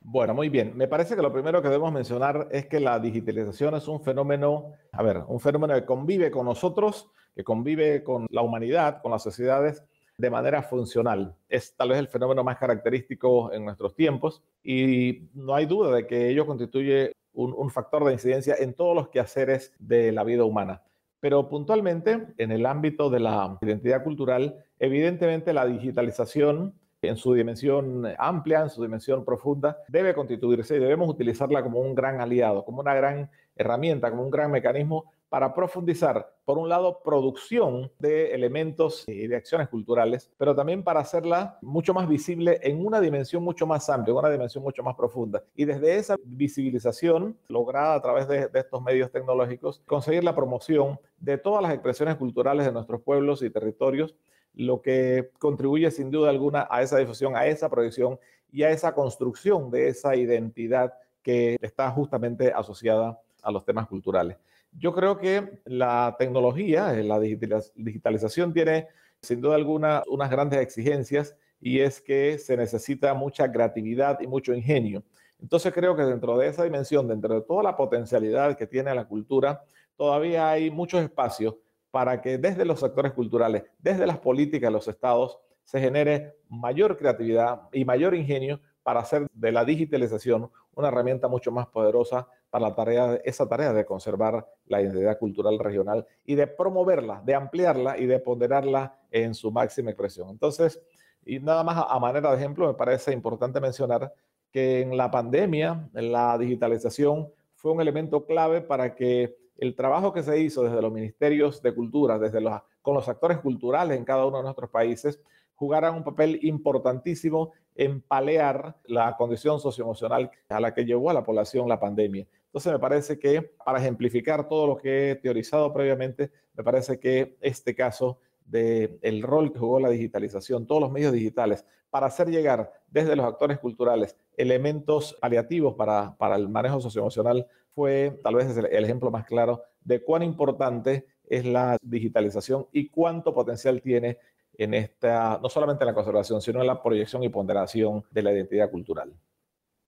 Bueno, 0.00 0.34
muy 0.34 0.48
bien. 0.48 0.76
Me 0.76 0.88
parece 0.88 1.14
que 1.14 1.22
lo 1.22 1.32
primero 1.32 1.62
que 1.62 1.68
debemos 1.68 1.92
mencionar 1.92 2.48
es 2.50 2.66
que 2.66 2.80
la 2.80 2.98
digitalización 2.98 3.76
es 3.76 3.86
un 3.86 4.02
fenómeno, 4.02 4.72
a 4.90 5.00
ver, 5.00 5.18
un 5.28 5.38
fenómeno 5.38 5.74
que 5.74 5.84
convive 5.84 6.32
con 6.32 6.44
nosotros, 6.44 7.08
que 7.36 7.44
convive 7.44 8.02
con 8.02 8.26
la 8.30 8.42
humanidad, 8.42 9.00
con 9.00 9.12
las 9.12 9.22
sociedades 9.22 9.84
de 10.18 10.28
manera 10.28 10.60
funcional. 10.64 11.36
Es 11.48 11.76
tal 11.76 11.90
vez 11.90 11.98
el 12.00 12.08
fenómeno 12.08 12.42
más 12.42 12.58
característico 12.58 13.52
en 13.52 13.64
nuestros 13.64 13.94
tiempos 13.94 14.42
y 14.64 15.28
no 15.34 15.54
hay 15.54 15.66
duda 15.66 15.94
de 15.94 16.08
que 16.08 16.30
ello 16.30 16.46
constituye 16.46 17.12
un, 17.32 17.54
un 17.56 17.70
factor 17.70 18.04
de 18.04 18.12
incidencia 18.12 18.56
en 18.58 18.74
todos 18.74 18.96
los 18.96 19.08
quehaceres 19.08 19.72
de 19.78 20.10
la 20.10 20.24
vida 20.24 20.44
humana. 20.44 20.82
Pero 21.22 21.48
puntualmente, 21.48 22.26
en 22.36 22.50
el 22.50 22.66
ámbito 22.66 23.08
de 23.08 23.20
la 23.20 23.56
identidad 23.60 24.02
cultural, 24.02 24.56
evidentemente 24.80 25.52
la 25.52 25.66
digitalización 25.66 26.74
en 27.00 27.16
su 27.16 27.32
dimensión 27.34 28.08
amplia, 28.18 28.62
en 28.62 28.70
su 28.70 28.82
dimensión 28.82 29.24
profunda, 29.24 29.78
debe 29.86 30.14
constituirse 30.14 30.74
y 30.74 30.80
debemos 30.80 31.08
utilizarla 31.08 31.62
como 31.62 31.78
un 31.78 31.94
gran 31.94 32.20
aliado, 32.20 32.64
como 32.64 32.80
una 32.80 32.92
gran 32.94 33.30
herramienta, 33.54 34.10
como 34.10 34.24
un 34.24 34.32
gran 34.32 34.50
mecanismo 34.50 35.12
para 35.32 35.54
profundizar, 35.54 36.30
por 36.44 36.58
un 36.58 36.68
lado, 36.68 37.00
producción 37.02 37.90
de 37.98 38.34
elementos 38.34 39.08
y 39.08 39.28
de 39.28 39.36
acciones 39.36 39.70
culturales, 39.70 40.30
pero 40.36 40.54
también 40.54 40.84
para 40.84 41.00
hacerla 41.00 41.56
mucho 41.62 41.94
más 41.94 42.06
visible 42.06 42.60
en 42.62 42.84
una 42.84 43.00
dimensión 43.00 43.42
mucho 43.42 43.66
más 43.66 43.88
amplia, 43.88 44.12
en 44.12 44.18
una 44.18 44.28
dimensión 44.28 44.62
mucho 44.62 44.82
más 44.82 44.94
profunda. 44.94 45.42
Y 45.56 45.64
desde 45.64 45.96
esa 45.96 46.16
visibilización 46.22 47.38
lograda 47.48 47.94
a 47.94 48.02
través 48.02 48.28
de, 48.28 48.48
de 48.48 48.60
estos 48.60 48.82
medios 48.82 49.10
tecnológicos, 49.10 49.80
conseguir 49.86 50.22
la 50.22 50.34
promoción 50.34 51.00
de 51.18 51.38
todas 51.38 51.62
las 51.62 51.72
expresiones 51.72 52.16
culturales 52.16 52.66
de 52.66 52.72
nuestros 52.72 53.00
pueblos 53.00 53.42
y 53.42 53.48
territorios, 53.48 54.14
lo 54.52 54.82
que 54.82 55.30
contribuye 55.38 55.90
sin 55.90 56.10
duda 56.10 56.28
alguna 56.28 56.68
a 56.70 56.82
esa 56.82 56.98
difusión, 56.98 57.36
a 57.36 57.46
esa 57.46 57.70
proyección 57.70 58.20
y 58.52 58.64
a 58.64 58.70
esa 58.70 58.94
construcción 58.94 59.70
de 59.70 59.88
esa 59.88 60.14
identidad 60.14 60.92
que 61.22 61.56
está 61.62 61.90
justamente 61.90 62.52
asociada 62.52 63.18
a 63.42 63.50
los 63.50 63.64
temas 63.64 63.86
culturales. 63.88 64.36
Yo 64.72 64.92
creo 64.92 65.18
que 65.18 65.60
la 65.64 66.16
tecnología, 66.18 66.98
eh, 66.98 67.04
la 67.04 67.20
digitalización 67.20 68.52
tiene 68.52 68.88
sin 69.20 69.40
duda 69.40 69.54
alguna 69.54 70.02
unas 70.08 70.30
grandes 70.30 70.60
exigencias 70.60 71.36
y 71.60 71.80
es 71.80 72.00
que 72.00 72.38
se 72.38 72.56
necesita 72.56 73.14
mucha 73.14 73.50
creatividad 73.50 74.20
y 74.20 74.26
mucho 74.26 74.52
ingenio. 74.52 75.04
Entonces 75.40 75.72
creo 75.72 75.94
que 75.94 76.02
dentro 76.02 76.36
de 76.38 76.48
esa 76.48 76.64
dimensión, 76.64 77.06
dentro 77.06 77.34
de 77.34 77.42
toda 77.42 77.62
la 77.62 77.76
potencialidad 77.76 78.56
que 78.56 78.66
tiene 78.66 78.94
la 78.94 79.06
cultura, 79.06 79.62
todavía 79.96 80.50
hay 80.50 80.70
muchos 80.70 81.02
espacios 81.02 81.56
para 81.90 82.20
que 82.20 82.38
desde 82.38 82.64
los 82.64 82.80
sectores 82.80 83.12
culturales, 83.12 83.64
desde 83.78 84.06
las 84.06 84.18
políticas 84.18 84.68
de 84.68 84.72
los 84.72 84.88
estados, 84.88 85.38
se 85.64 85.80
genere 85.80 86.36
mayor 86.48 86.96
creatividad 86.96 87.62
y 87.72 87.84
mayor 87.84 88.14
ingenio 88.14 88.60
para 88.82 89.00
hacer 89.00 89.26
de 89.32 89.52
la 89.52 89.64
digitalización 89.64 90.50
una 90.74 90.88
herramienta 90.88 91.28
mucho 91.28 91.52
más 91.52 91.66
poderosa 91.68 92.26
para 92.50 92.68
la 92.68 92.74
tarea, 92.74 93.14
esa 93.24 93.48
tarea 93.48 93.72
de 93.72 93.84
conservar 93.84 94.46
la 94.66 94.80
identidad 94.80 95.18
cultural 95.18 95.58
regional 95.58 96.06
y 96.24 96.34
de 96.34 96.46
promoverla, 96.46 97.22
de 97.24 97.34
ampliarla 97.34 97.98
y 97.98 98.06
de 98.06 98.18
ponderarla 98.18 98.98
en 99.10 99.34
su 99.34 99.50
máxima 99.50 99.90
expresión. 99.90 100.30
Entonces, 100.30 100.80
y 101.24 101.38
nada 101.38 101.62
más 101.62 101.84
a 101.88 101.98
manera 101.98 102.30
de 102.30 102.36
ejemplo, 102.36 102.66
me 102.66 102.74
parece 102.74 103.12
importante 103.12 103.60
mencionar 103.60 104.12
que 104.50 104.80
en 104.80 104.96
la 104.96 105.10
pandemia 105.10 105.88
la 105.92 106.36
digitalización 106.36 107.30
fue 107.54 107.72
un 107.72 107.80
elemento 107.80 108.26
clave 108.26 108.60
para 108.60 108.94
que 108.94 109.36
el 109.56 109.76
trabajo 109.76 110.12
que 110.12 110.22
se 110.22 110.40
hizo 110.40 110.64
desde 110.64 110.82
los 110.82 110.92
ministerios 110.92 111.62
de 111.62 111.74
cultura, 111.74 112.18
desde 112.18 112.40
los, 112.40 112.60
con 112.82 112.94
los 112.94 113.08
actores 113.08 113.38
culturales 113.38 113.96
en 113.96 114.04
cada 114.04 114.26
uno 114.26 114.38
de 114.38 114.42
nuestros 114.42 114.70
países, 114.70 115.20
jugaran 115.54 115.94
un 115.94 116.04
papel 116.04 116.38
importantísimo 116.42 117.52
en 117.74 118.00
palear 118.00 118.76
la 118.84 119.16
condición 119.16 119.60
socioemocional 119.60 120.30
a 120.48 120.60
la 120.60 120.74
que 120.74 120.84
llevó 120.84 121.10
a 121.10 121.14
la 121.14 121.24
población 121.24 121.68
la 121.68 121.80
pandemia. 121.80 122.26
Entonces 122.46 122.72
me 122.72 122.78
parece 122.78 123.18
que 123.18 123.42
para 123.42 123.78
ejemplificar 123.78 124.48
todo 124.48 124.66
lo 124.66 124.76
que 124.76 125.10
he 125.10 125.16
teorizado 125.16 125.72
previamente, 125.72 126.30
me 126.54 126.62
parece 126.62 126.98
que 126.98 127.36
este 127.40 127.74
caso 127.74 128.18
del 128.44 128.98
el 129.02 129.22
rol 129.22 129.52
que 129.52 129.58
jugó 129.58 129.80
la 129.80 129.88
digitalización, 129.88 130.66
todos 130.66 130.82
los 130.82 130.92
medios 130.92 131.12
digitales, 131.12 131.64
para 131.88 132.06
hacer 132.06 132.28
llegar 132.28 132.72
desde 132.90 133.16
los 133.16 133.26
actores 133.26 133.58
culturales 133.58 134.16
elementos 134.36 135.16
paliativos 135.20 135.74
para, 135.74 136.16
para 136.16 136.36
el 136.36 136.48
manejo 136.48 136.80
socioemocional, 136.80 137.46
fue 137.74 138.18
tal 138.22 138.34
vez 138.34 138.56
el 138.56 138.84
ejemplo 138.84 139.10
más 139.10 139.24
claro 139.24 139.62
de 139.84 140.02
cuán 140.02 140.22
importante 140.22 141.06
es 141.28 141.44
la 141.46 141.78
digitalización 141.82 142.66
y 142.72 142.88
cuánto 142.88 143.32
potencial 143.32 143.80
tiene 143.80 144.18
en 144.54 144.74
esta, 144.74 145.38
no 145.42 145.48
solamente 145.48 145.84
en 145.84 145.88
la 145.88 145.94
conservación, 145.94 146.40
sino 146.40 146.60
en 146.60 146.66
la 146.66 146.82
proyección 146.82 147.22
y 147.22 147.28
ponderación 147.28 148.04
de 148.10 148.22
la 148.22 148.32
identidad 148.32 148.70
cultural. 148.70 149.12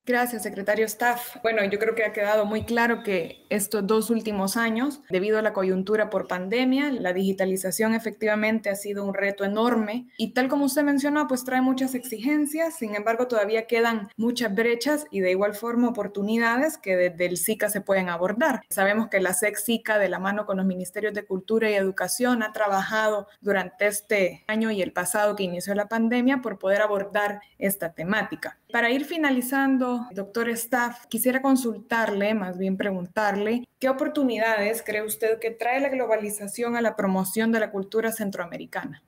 Gracias, 0.07 0.43
secretario 0.43 0.85
Staff. 0.85 1.37
Bueno, 1.43 1.65
yo 1.65 1.79
creo 1.79 1.95
que 1.95 2.05
ha 2.05 2.13
quedado 2.13 2.45
muy 2.45 2.65
claro 2.65 3.03
que 3.03 3.47
estos 3.49 3.87
dos 3.87 4.11
últimos 4.11 4.59
años, 4.59 5.01
debido 5.09 5.39
a 5.39 5.43
la 5.43 5.55
coyuntura 5.55 6.11
por 6.11 6.29
pandemia, 6.29 6.93
la 6.93 7.15
digitalización 7.15 7.95
efectivamente 7.95 8.69
ha 8.69 8.75
sido 8.75 9.03
un 9.03 9.15
reto 9.15 9.45
enorme 9.45 10.09
y 10.19 10.35
tal 10.35 10.49
como 10.49 10.67
usted 10.67 10.83
mencionó, 10.83 11.27
pues 11.27 11.45
trae 11.45 11.63
muchas 11.63 11.95
exigencias, 11.95 12.77
sin 12.77 12.95
embargo 12.95 13.29
todavía 13.29 13.67
quedan 13.67 14.11
muchas 14.19 14.55
brechas 14.55 15.07
y 15.11 15.21
de 15.21 15.31
igual 15.31 15.55
forma 15.55 15.89
oportunidades 15.89 16.77
que 16.77 16.97
desde 16.97 17.25
el 17.25 17.39
SICA 17.39 17.71
se 17.71 17.81
pueden 17.81 18.11
abordar. 18.11 18.61
Sabemos 18.69 19.09
que 19.09 19.21
la 19.21 19.33
SEC-SICA 19.33 19.99
de 19.99 20.11
la 20.11 20.19
mano 20.19 20.45
con 20.45 20.59
los 20.59 20.67
ministerios 20.67 21.15
de 21.15 21.25
Cultura 21.25 21.71
y 21.71 21.75
Educación 21.75 22.43
ha 22.43 22.53
trabajado 22.53 23.27
durante 23.41 23.87
este 23.87 24.45
año 24.49 24.71
y 24.71 24.83
el 24.83 24.93
pasado 24.93 25.35
que 25.35 25.45
inició 25.45 25.75
la 25.75 25.89
pandemia 25.89 26.43
por 26.43 26.59
poder 26.59 26.83
abordar 26.83 27.41
esta 27.59 27.95
temática. 27.95 28.59
Para 28.75 28.91
ir 28.91 29.05
finalizando, 29.05 30.01
doctor 30.11 30.49
Staff, 30.49 31.07
quisiera 31.07 31.41
consultarle, 31.41 32.35
más 32.35 32.59
bien 32.59 32.77
preguntarle, 32.77 33.63
¿qué 33.79 33.89
oportunidades 33.89 34.83
cree 34.85 35.05
usted 35.05 35.39
que 35.39 35.53
trae 35.53 35.79
la 35.79 35.91
globalización 35.91 36.75
a 36.75 36.81
la 36.81 36.97
promoción 36.97 37.53
de 37.53 37.61
la 37.61 37.71
cultura 37.71 38.11
centroamericana? 38.11 39.01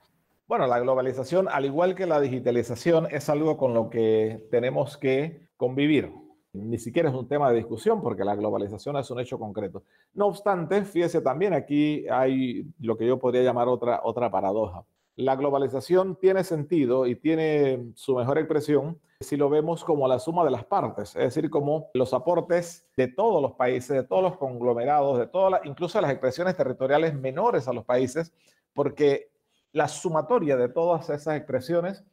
Bueno, 0.47 0.69
la 0.69 0.79
globalización, 0.79 1.49
al 1.49 1.65
igual 1.65 1.97
que 1.97 2.07
la 2.07 2.21
digitalización, 2.21 3.09
es 3.11 3.29
algo 3.29 3.57
con 3.57 3.75
lo 3.75 3.91
que 3.91 4.47
tenemos 4.53 4.97
que 4.99 5.49
convivir. 5.57 6.13
Ni 6.53 6.79
siquiera 6.79 7.09
es 7.09 7.17
un 7.17 7.27
tema 7.27 7.51
de 7.51 7.57
discusión 7.57 8.01
porque 8.01 8.23
la 8.23 8.37
globalización 8.37 8.97
es 8.99 9.11
un 9.11 9.19
hecho 9.19 9.37
concreto. 9.37 9.83
No 10.15 10.27
obstante, 10.27 10.85
fíjese 10.85 11.23
también 11.23 11.55
aquí 11.55 12.07
hay 12.09 12.65
lo 12.79 12.97
que 12.97 13.05
yo 13.05 13.19
podría 13.19 13.43
llamar 13.43 13.67
otra, 13.67 13.99
otra 14.05 14.31
paradoja. 14.31 14.85
La 15.17 15.35
globalización 15.35 16.17
tiene 16.17 16.45
sentido 16.45 17.07
y 17.07 17.17
tiene 17.17 17.91
su 17.95 18.15
mejor 18.17 18.39
expresión 18.39 19.01
si 19.21 19.37
lo 19.37 19.49
vemos 19.49 19.83
como 19.83 20.07
la 20.07 20.19
suma 20.19 20.45
de 20.45 20.51
las 20.51 20.67
partes, 20.67 21.17
es 21.17 21.35
decir, 21.35 21.49
como 21.49 21.89
los 21.95 22.13
aportes 22.13 22.87
de 22.99 23.09
todos 23.09 23.41
los 23.41 23.53
países, 23.53 23.97
de 23.97 24.05
todos 24.05 24.23
los 24.23 24.37
conglomerados, 24.37 25.19
de 25.19 25.27
todas 25.27 25.63
incluso 25.65 25.99
las 26.03 26.11
expresiones 26.11 26.55
territoriales 26.55 27.15
menores 27.15 27.67
a 27.67 27.73
los 27.73 27.87
países, 27.87 28.35
porque 28.75 29.31
la 29.73 29.89
sumatoria 29.89 30.57
de 30.59 30.69
todas 30.69 31.09
esas 31.09 31.37
expresiones 31.37 32.05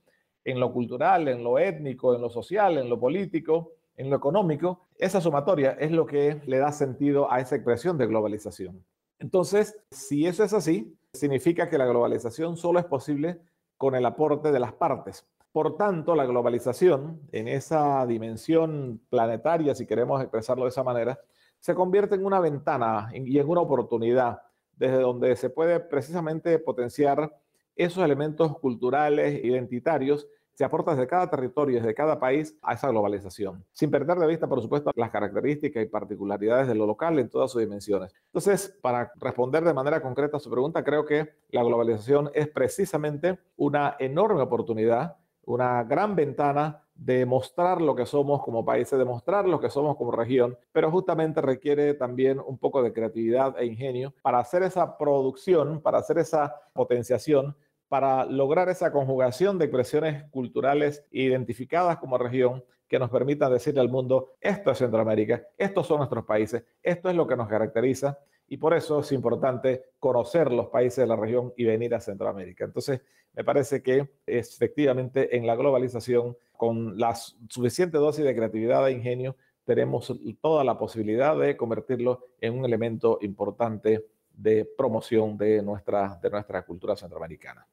en 0.45 0.61
lo 0.61 0.71
cultural, 0.71 1.27
en 1.27 1.43
lo 1.43 1.59
étnico, 1.59 2.15
en 2.15 2.21
lo 2.21 2.29
social, 2.29 2.77
en 2.77 2.89
lo 2.89 2.99
político, 2.99 3.73
en 3.97 4.09
lo 4.09 4.15
económico, 4.15 4.81
esa 4.97 5.19
sumatoria 5.19 5.71
es 5.71 5.91
lo 5.91 6.05
que 6.05 6.41
le 6.45 6.57
da 6.57 6.71
sentido 6.71 7.31
a 7.31 7.41
esa 7.41 7.55
expresión 7.55 7.97
de 7.97 8.07
globalización. 8.07 8.83
Entonces, 9.19 9.77
si 9.91 10.25
eso 10.25 10.43
es 10.43 10.53
así, 10.53 10.95
significa 11.13 11.69
que 11.69 11.77
la 11.77 11.85
globalización 11.85 12.57
solo 12.57 12.79
es 12.79 12.85
posible 12.85 13.39
con 13.77 13.93
el 13.95 14.05
aporte 14.05 14.51
de 14.51 14.59
las 14.59 14.73
partes. 14.73 15.27
Por 15.51 15.77
tanto, 15.77 16.15
la 16.15 16.25
globalización 16.25 17.21
en 17.31 17.47
esa 17.47 18.05
dimensión 18.07 18.99
planetaria, 19.09 19.75
si 19.75 19.85
queremos 19.85 20.21
expresarlo 20.21 20.63
de 20.63 20.69
esa 20.69 20.83
manera, 20.83 21.19
se 21.59 21.75
convierte 21.75 22.15
en 22.15 22.25
una 22.25 22.39
ventana 22.39 23.11
y 23.13 23.37
en 23.37 23.47
una 23.47 23.61
oportunidad 23.61 24.41
desde 24.75 24.99
donde 24.99 25.35
se 25.35 25.51
puede 25.51 25.79
precisamente 25.79 26.57
potenciar 26.57 27.31
esos 27.75 28.03
elementos 28.03 28.57
culturales, 28.57 29.43
identitarios, 29.43 30.27
se 30.53 30.63
aporta 30.63 30.91
desde 30.91 31.07
cada 31.07 31.29
territorio, 31.29 31.79
desde 31.79 31.93
cada 31.93 32.19
país 32.19 32.55
a 32.61 32.73
esa 32.73 32.89
globalización, 32.89 33.63
sin 33.71 33.89
perder 33.89 34.17
de 34.17 34.27
vista, 34.27 34.47
por 34.47 34.61
supuesto, 34.61 34.91
las 34.95 35.09
características 35.09 35.83
y 35.83 35.87
particularidades 35.87 36.67
de 36.67 36.75
lo 36.75 36.85
local 36.85 37.17
en 37.19 37.29
todas 37.29 37.51
sus 37.51 37.61
dimensiones. 37.61 38.13
Entonces, 38.27 38.77
para 38.81 39.11
responder 39.15 39.63
de 39.63 39.73
manera 39.73 40.01
concreta 40.01 40.37
a 40.37 40.39
su 40.39 40.49
pregunta, 40.49 40.83
creo 40.83 41.05
que 41.05 41.33
la 41.49 41.63
globalización 41.63 42.29
es 42.33 42.47
precisamente 42.47 43.39
una 43.57 43.95
enorme 43.99 44.41
oportunidad, 44.41 45.17
una 45.45 45.83
gran 45.83 46.15
ventana 46.15 46.83
de 46.95 47.25
mostrar 47.25 47.81
lo 47.81 47.95
que 47.95 48.05
somos 48.05 48.43
como 48.43 48.63
países, 48.63 48.97
de 48.97 49.05
mostrar 49.05 49.47
lo 49.47 49.59
que 49.59 49.69
somos 49.69 49.97
como 49.97 50.11
región, 50.11 50.57
pero 50.71 50.91
justamente 50.91 51.41
requiere 51.41 51.95
también 51.95 52.39
un 52.39 52.57
poco 52.57 52.83
de 52.83 52.93
creatividad 52.93 53.59
e 53.59 53.65
ingenio 53.65 54.13
para 54.21 54.39
hacer 54.39 54.63
esa 54.63 54.97
producción, 54.97 55.81
para 55.81 55.97
hacer 55.97 56.19
esa 56.19 56.55
potenciación 56.73 57.55
para 57.93 58.25
lograr 58.25 58.69
esa 58.69 58.91
conjugación 58.91 59.59
de 59.59 59.65
expresiones 59.65 60.23
culturales 60.31 61.05
identificadas 61.11 61.97
como 61.97 62.17
región 62.17 62.65
que 62.87 62.97
nos 62.97 63.11
permitan 63.11 63.53
decirle 63.53 63.81
al 63.81 63.89
mundo, 63.89 64.31
esto 64.41 64.71
es 64.71 64.79
Centroamérica, 64.79 65.43
estos 65.59 65.85
son 65.85 65.99
nuestros 65.99 66.25
países, 66.25 66.63
esto 66.81 67.11
es 67.11 67.15
lo 67.15 67.27
que 67.27 67.35
nos 67.35 67.47
caracteriza 67.47 68.17
y 68.47 68.57
por 68.57 68.73
eso 68.73 69.01
es 69.01 69.11
importante 69.11 69.91
conocer 69.99 70.51
los 70.51 70.69
países 70.69 71.03
de 71.03 71.05
la 71.05 71.15
región 71.15 71.53
y 71.55 71.65
venir 71.65 71.93
a 71.93 71.99
Centroamérica. 71.99 72.65
Entonces, 72.65 73.01
me 73.31 73.43
parece 73.43 73.83
que 73.83 74.09
efectivamente 74.25 75.37
en 75.37 75.45
la 75.45 75.55
globalización, 75.55 76.35
con 76.57 76.97
la 76.97 77.13
suficiente 77.13 77.99
dosis 77.99 78.25
de 78.25 78.35
creatividad 78.35 78.87
e 78.87 78.93
ingenio, 78.93 79.35
tenemos 79.65 80.11
toda 80.41 80.63
la 80.63 80.79
posibilidad 80.79 81.37
de 81.37 81.55
convertirlo 81.55 82.25
en 82.41 82.57
un 82.57 82.65
elemento 82.65 83.19
importante 83.21 84.03
de 84.33 84.65
promoción 84.65 85.37
de 85.37 85.61
nuestra, 85.61 86.19
de 86.19 86.31
nuestra 86.31 86.65
cultura 86.65 86.95
centroamericana. 86.95 87.67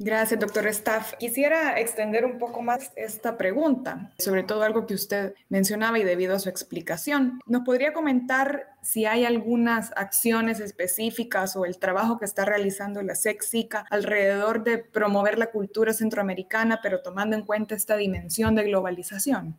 Gracias, 0.00 0.38
doctor 0.38 0.64
Staff. 0.68 1.14
Quisiera 1.18 1.80
extender 1.80 2.24
un 2.24 2.38
poco 2.38 2.62
más 2.62 2.92
esta 2.94 3.36
pregunta, 3.36 4.12
sobre 4.18 4.44
todo 4.44 4.62
algo 4.62 4.86
que 4.86 4.94
usted 4.94 5.34
mencionaba 5.48 5.98
y 5.98 6.04
debido 6.04 6.36
a 6.36 6.38
su 6.38 6.48
explicación. 6.48 7.40
¿Nos 7.46 7.62
podría 7.64 7.92
comentar 7.92 8.76
si 8.80 9.06
hay 9.06 9.24
algunas 9.24 9.90
acciones 9.96 10.60
específicas 10.60 11.56
o 11.56 11.64
el 11.64 11.80
trabajo 11.80 12.16
que 12.16 12.26
está 12.26 12.44
realizando 12.44 13.02
la 13.02 13.16
SEXICA 13.16 13.86
alrededor 13.90 14.62
de 14.62 14.78
promover 14.78 15.36
la 15.36 15.50
cultura 15.50 15.92
centroamericana, 15.92 16.78
pero 16.80 17.02
tomando 17.02 17.34
en 17.34 17.44
cuenta 17.44 17.74
esta 17.74 17.96
dimensión 17.96 18.54
de 18.54 18.64
globalización? 18.64 19.58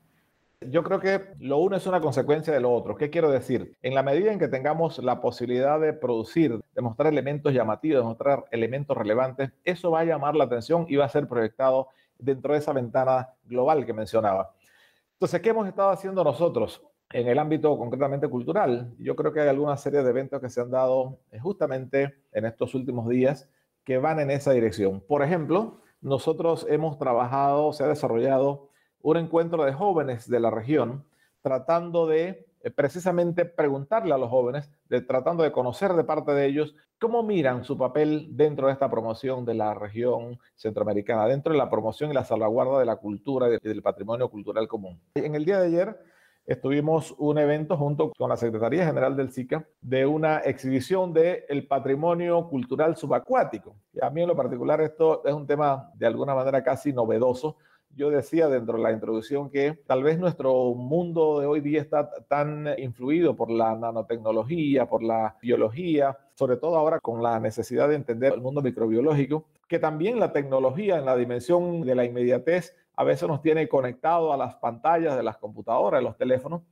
Yo 0.61 0.83
creo 0.83 0.99
que 0.99 1.21
lo 1.39 1.57
uno 1.59 1.77
es 1.77 1.87
una 1.87 2.01
consecuencia 2.01 2.53
de 2.53 2.59
lo 2.59 2.73
otro. 2.73 2.97
¿Qué 2.97 3.09
quiero 3.09 3.31
decir? 3.31 3.77
En 3.81 3.95
la 3.95 4.03
medida 4.03 4.33
en 4.33 4.39
que 4.39 4.49
tengamos 4.49 4.97
la 4.99 5.21
posibilidad 5.21 5.79
de 5.79 5.93
producir, 5.93 6.59
de 6.75 6.81
mostrar 6.81 7.13
elementos 7.13 7.53
llamativos, 7.53 8.01
de 8.01 8.03
mostrar 8.03 8.43
elementos 8.51 8.97
relevantes, 8.97 9.51
eso 9.63 9.91
va 9.91 10.01
a 10.01 10.03
llamar 10.03 10.35
la 10.35 10.43
atención 10.43 10.85
y 10.89 10.97
va 10.97 11.05
a 11.05 11.09
ser 11.09 11.29
proyectado 11.29 11.87
dentro 12.17 12.51
de 12.51 12.59
esa 12.59 12.73
ventana 12.73 13.29
global 13.45 13.85
que 13.85 13.93
mencionaba. 13.93 14.53
Entonces, 15.13 15.41
¿qué 15.41 15.51
hemos 15.51 15.65
estado 15.65 15.91
haciendo 15.91 16.25
nosotros 16.25 16.85
en 17.13 17.29
el 17.29 17.39
ámbito 17.39 17.77
concretamente 17.77 18.27
cultural? 18.27 18.93
Yo 18.99 19.15
creo 19.15 19.31
que 19.31 19.39
hay 19.39 19.47
alguna 19.47 19.77
serie 19.77 20.03
de 20.03 20.09
eventos 20.09 20.41
que 20.41 20.49
se 20.49 20.59
han 20.59 20.71
dado 20.71 21.19
eh, 21.31 21.39
justamente 21.39 22.15
en 22.33 22.43
estos 22.43 22.75
últimos 22.75 23.07
días 23.07 23.49
que 23.85 23.97
van 23.97 24.19
en 24.19 24.29
esa 24.29 24.51
dirección. 24.51 24.99
Por 24.99 25.23
ejemplo, 25.23 25.79
nosotros 26.01 26.67
hemos 26.69 26.97
trabajado, 26.97 27.71
se 27.71 27.85
ha 27.85 27.87
desarrollado 27.87 28.68
un 29.01 29.18
encuentro 29.18 29.63
de 29.63 29.74
jóvenes 29.74 30.29
de 30.29 30.39
la 30.39 30.50
región 30.50 31.06
tratando 31.41 32.08
de 32.08 32.50
eh, 32.62 32.72
precisamente 32.72 33.46
preguntarle 33.46 34.13
a 34.13 34.18
los 34.18 34.29
jóvenes, 34.29 34.70
de, 34.89 35.01
tratando 35.01 35.44
de 35.44 35.51
conocer 35.51 35.94
de 35.94 36.03
parte 36.03 36.34
de 36.34 36.46
ellos 36.46 36.75
cómo 37.00 37.24
miran 37.24 37.63
su 37.63 37.77
papel 37.77 38.27
dentro 38.32 38.68
de 38.68 38.74
esta 38.74 38.89
promoción 38.89 39.46
de 39.46 39.53
la 39.53 39.74
región 39.74 40.38
centroamericana, 40.56 41.25
dentro 41.25 41.53
de 41.53 41.58
la 41.58 41.70
promoción 41.70 42.12
y 42.12 42.13
la 42.13 42.25
salvaguarda 42.25 42.79
de 42.79 42.86
la 42.86 42.98
cultura 42.98 43.48
y 43.48 43.58
del 43.58 43.82
patrimonio 43.82 44.29
cultural 44.29 44.68
común. 44.68 45.00
En 45.15 45.36
el 45.36 45.46
día 45.46 45.60
de 45.60 45.68
ayer 45.68 45.98
estuvimos 46.46 47.15
un 47.18 47.38
evento 47.38 47.77
junto 47.77 48.12
con 48.12 48.29
la 48.29 48.36
Secretaría 48.36 48.86
General 48.86 49.15
del 49.15 49.32
SICA 49.32 49.65
de 49.79 50.06
una 50.06 50.39
exhibición 50.39 51.13
del 51.13 51.44
el 51.48 51.68
patrimonio 51.68 52.50
cultural 52.50 52.98
subacuático. 52.98 53.77
Y 53.94 54.03
a 54.03 54.10
mí 54.10 54.22
en 54.22 54.27
lo 54.27 54.36
particular 54.36 54.82
esto 54.82 55.24
es 55.25 55.34
un 55.34 55.48
tema 55.48 55.91
de 55.94 56.08
alguna 56.08 56.36
manera 56.36 56.62
casi 56.62 56.91
novedoso 56.91 57.56
yo 57.96 58.10
decía 58.10 58.48
dentro 58.48 58.77
de 58.77 58.84
la 58.84 58.91
introducción 58.91 59.50
que 59.50 59.79
tal 59.86 60.03
vez 60.03 60.17
nuestro 60.19 60.74
mundo 60.74 61.39
de 61.39 61.48
hoy 61.48 61.60
día 61.60 61.81
está 61.81 62.10
tan 62.27 62.67
influido 62.77 63.36
por 63.36 63.50
la 63.51 63.75
nanotecnología, 63.75 64.88
por 64.88 65.03
la 65.03 65.36
biología, 65.41 66.17
sobre 66.36 66.58
todo 66.58 66.77
ahora 66.77 67.00
con 67.00 67.22
la 67.22 67.39
necesidad 67.39 67.89
de 67.89 67.96
entender 67.96 68.34
el 68.34 68.41
mundo 68.41 68.62
microbiológico, 68.62 69.46
que 69.67 69.79
también 69.79 70.19
la 70.19 70.31
tecnología 70.31 70.98
en 70.98 71.05
la 71.05 71.15
dimensión 71.15 71.81
de 71.81 71.96
la 71.96 72.05
inmediatez 72.05 72.75
a 72.96 73.03
veces 73.03 73.27
nos 73.27 73.41
tiene 73.41 73.67
conectado 73.67 74.34
a 74.34 74.38
las 74.38 74.55
pantallas 74.55 75.15
de 75.15 75.24
las 75.24 75.38
computadoras, 75.38 76.00
de 76.00 76.03
los 76.03 76.17
teléfonos, 76.17 76.63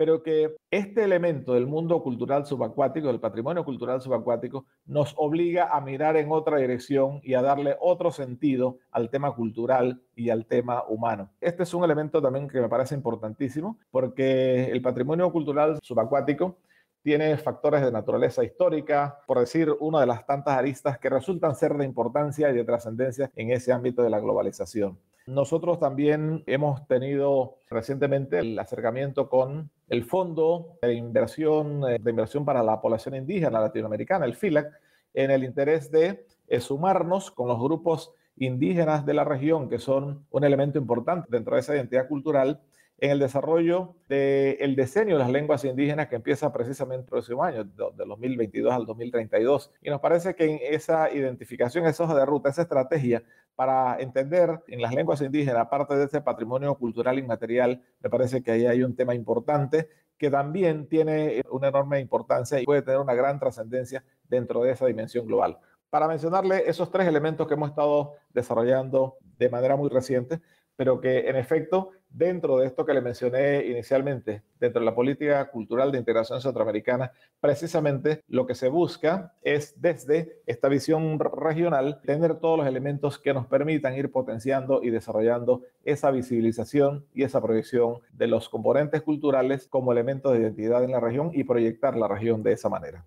pero 0.00 0.22
que 0.22 0.56
este 0.70 1.04
elemento 1.04 1.52
del 1.52 1.66
mundo 1.66 2.02
cultural 2.02 2.46
subacuático, 2.46 3.08
del 3.08 3.20
patrimonio 3.20 3.66
cultural 3.66 4.00
subacuático, 4.00 4.64
nos 4.86 5.12
obliga 5.18 5.76
a 5.76 5.82
mirar 5.82 6.16
en 6.16 6.32
otra 6.32 6.56
dirección 6.56 7.20
y 7.22 7.34
a 7.34 7.42
darle 7.42 7.76
otro 7.78 8.10
sentido 8.10 8.78
al 8.92 9.10
tema 9.10 9.34
cultural 9.34 10.00
y 10.16 10.30
al 10.30 10.46
tema 10.46 10.84
humano. 10.88 11.28
Este 11.38 11.64
es 11.64 11.74
un 11.74 11.84
elemento 11.84 12.22
también 12.22 12.48
que 12.48 12.62
me 12.62 12.70
parece 12.70 12.94
importantísimo 12.94 13.78
porque 13.90 14.70
el 14.70 14.80
patrimonio 14.80 15.30
cultural 15.30 15.78
subacuático 15.82 16.56
tiene 17.02 17.36
factores 17.38 17.82
de 17.82 17.92
naturaleza 17.92 18.44
histórica, 18.44 19.20
por 19.26 19.38
decir 19.38 19.74
una 19.80 20.00
de 20.00 20.06
las 20.06 20.26
tantas 20.26 20.56
aristas 20.56 20.98
que 20.98 21.08
resultan 21.08 21.54
ser 21.54 21.74
de 21.74 21.84
importancia 21.84 22.50
y 22.50 22.54
de 22.54 22.64
trascendencia 22.64 23.30
en 23.36 23.50
ese 23.50 23.72
ámbito 23.72 24.02
de 24.02 24.10
la 24.10 24.20
globalización. 24.20 24.98
Nosotros 25.26 25.78
también 25.78 26.42
hemos 26.46 26.86
tenido 26.88 27.58
recientemente 27.68 28.38
el 28.40 28.58
acercamiento 28.58 29.28
con 29.28 29.70
el 29.88 30.04
Fondo 30.04 30.78
de 30.82 30.94
Inversión, 30.94 31.84
eh, 31.88 31.98
de 32.00 32.10
Inversión 32.10 32.44
para 32.44 32.62
la 32.62 32.80
Población 32.80 33.14
Indígena 33.14 33.60
Latinoamericana, 33.60 34.24
el 34.24 34.34
FILAC, 34.34 34.72
en 35.14 35.30
el 35.30 35.44
interés 35.44 35.90
de 35.90 36.26
eh, 36.48 36.60
sumarnos 36.60 37.30
con 37.30 37.48
los 37.48 37.60
grupos 37.60 38.12
indígenas 38.36 39.04
de 39.04 39.14
la 39.14 39.24
región, 39.24 39.68
que 39.68 39.78
son 39.78 40.26
un 40.30 40.44
elemento 40.44 40.78
importante 40.78 41.28
dentro 41.30 41.54
de 41.54 41.60
esa 41.60 41.76
identidad 41.76 42.08
cultural, 42.08 42.60
en 43.00 43.10
el 43.10 43.18
desarrollo 43.18 43.94
del 44.08 44.76
diseño 44.76 45.14
de 45.14 45.20
las 45.20 45.30
lenguas 45.30 45.64
indígenas 45.64 46.08
que 46.08 46.16
empieza 46.16 46.52
precisamente 46.52 47.04
el 47.04 47.08
próximo 47.08 47.42
año, 47.42 47.64
de, 47.64 48.04
2022 48.06 48.72
al 48.72 48.84
2032. 48.84 49.72
Y 49.80 49.88
nos 49.88 50.00
parece 50.00 50.34
que 50.34 50.44
en 50.44 50.58
esa 50.62 51.10
identificación, 51.10 51.86
esa 51.86 52.04
hoja 52.04 52.14
de 52.14 52.26
ruta, 52.26 52.50
esa 52.50 52.62
estrategia 52.62 53.22
para 53.56 53.98
entender 53.98 54.60
en 54.66 54.82
las 54.82 54.94
lenguas 54.94 55.22
indígenas, 55.22 55.62
aparte 55.62 55.96
de 55.96 56.04
este 56.04 56.20
patrimonio 56.20 56.74
cultural 56.74 57.18
inmaterial, 57.18 57.82
me 58.00 58.10
parece 58.10 58.42
que 58.42 58.52
ahí 58.52 58.66
hay 58.66 58.82
un 58.82 58.94
tema 58.94 59.14
importante 59.14 59.88
que 60.18 60.30
también 60.30 60.86
tiene 60.86 61.42
una 61.50 61.68
enorme 61.68 62.00
importancia 62.00 62.60
y 62.60 62.66
puede 62.66 62.82
tener 62.82 63.00
una 63.00 63.14
gran 63.14 63.40
trascendencia 63.40 64.04
dentro 64.28 64.62
de 64.62 64.72
esa 64.72 64.86
dimensión 64.86 65.26
global. 65.26 65.58
Para 65.88 66.06
mencionarle 66.06 66.64
esos 66.68 66.90
tres 66.90 67.08
elementos 67.08 67.48
que 67.48 67.54
hemos 67.54 67.70
estado 67.70 68.16
desarrollando 68.28 69.16
de 69.38 69.48
manera 69.48 69.76
muy 69.76 69.88
reciente, 69.88 70.40
pero 70.76 71.00
que 71.00 71.28
en 71.28 71.36
efecto, 71.36 71.90
dentro 72.08 72.58
de 72.58 72.66
esto 72.66 72.84
que 72.84 72.94
le 72.94 73.00
mencioné 73.00 73.66
inicialmente, 73.66 74.42
dentro 74.58 74.80
de 74.80 74.86
la 74.86 74.94
política 74.94 75.50
cultural 75.50 75.92
de 75.92 75.98
integración 75.98 76.40
centroamericana, 76.40 77.12
precisamente 77.40 78.22
lo 78.28 78.46
que 78.46 78.54
se 78.54 78.68
busca 78.68 79.34
es 79.42 79.80
desde 79.80 80.40
esta 80.46 80.68
visión 80.68 81.18
regional 81.18 82.00
tener 82.02 82.36
todos 82.36 82.58
los 82.58 82.66
elementos 82.66 83.18
que 83.18 83.34
nos 83.34 83.46
permitan 83.46 83.94
ir 83.94 84.10
potenciando 84.10 84.82
y 84.82 84.90
desarrollando 84.90 85.62
esa 85.84 86.10
visibilización 86.10 87.06
y 87.14 87.24
esa 87.24 87.40
proyección 87.40 87.98
de 88.12 88.26
los 88.26 88.48
componentes 88.48 89.02
culturales 89.02 89.66
como 89.68 89.92
elementos 89.92 90.32
de 90.32 90.40
identidad 90.40 90.82
en 90.82 90.92
la 90.92 91.00
región 91.00 91.30
y 91.34 91.44
proyectar 91.44 91.96
la 91.96 92.08
región 92.08 92.42
de 92.42 92.52
esa 92.52 92.68
manera. 92.68 93.04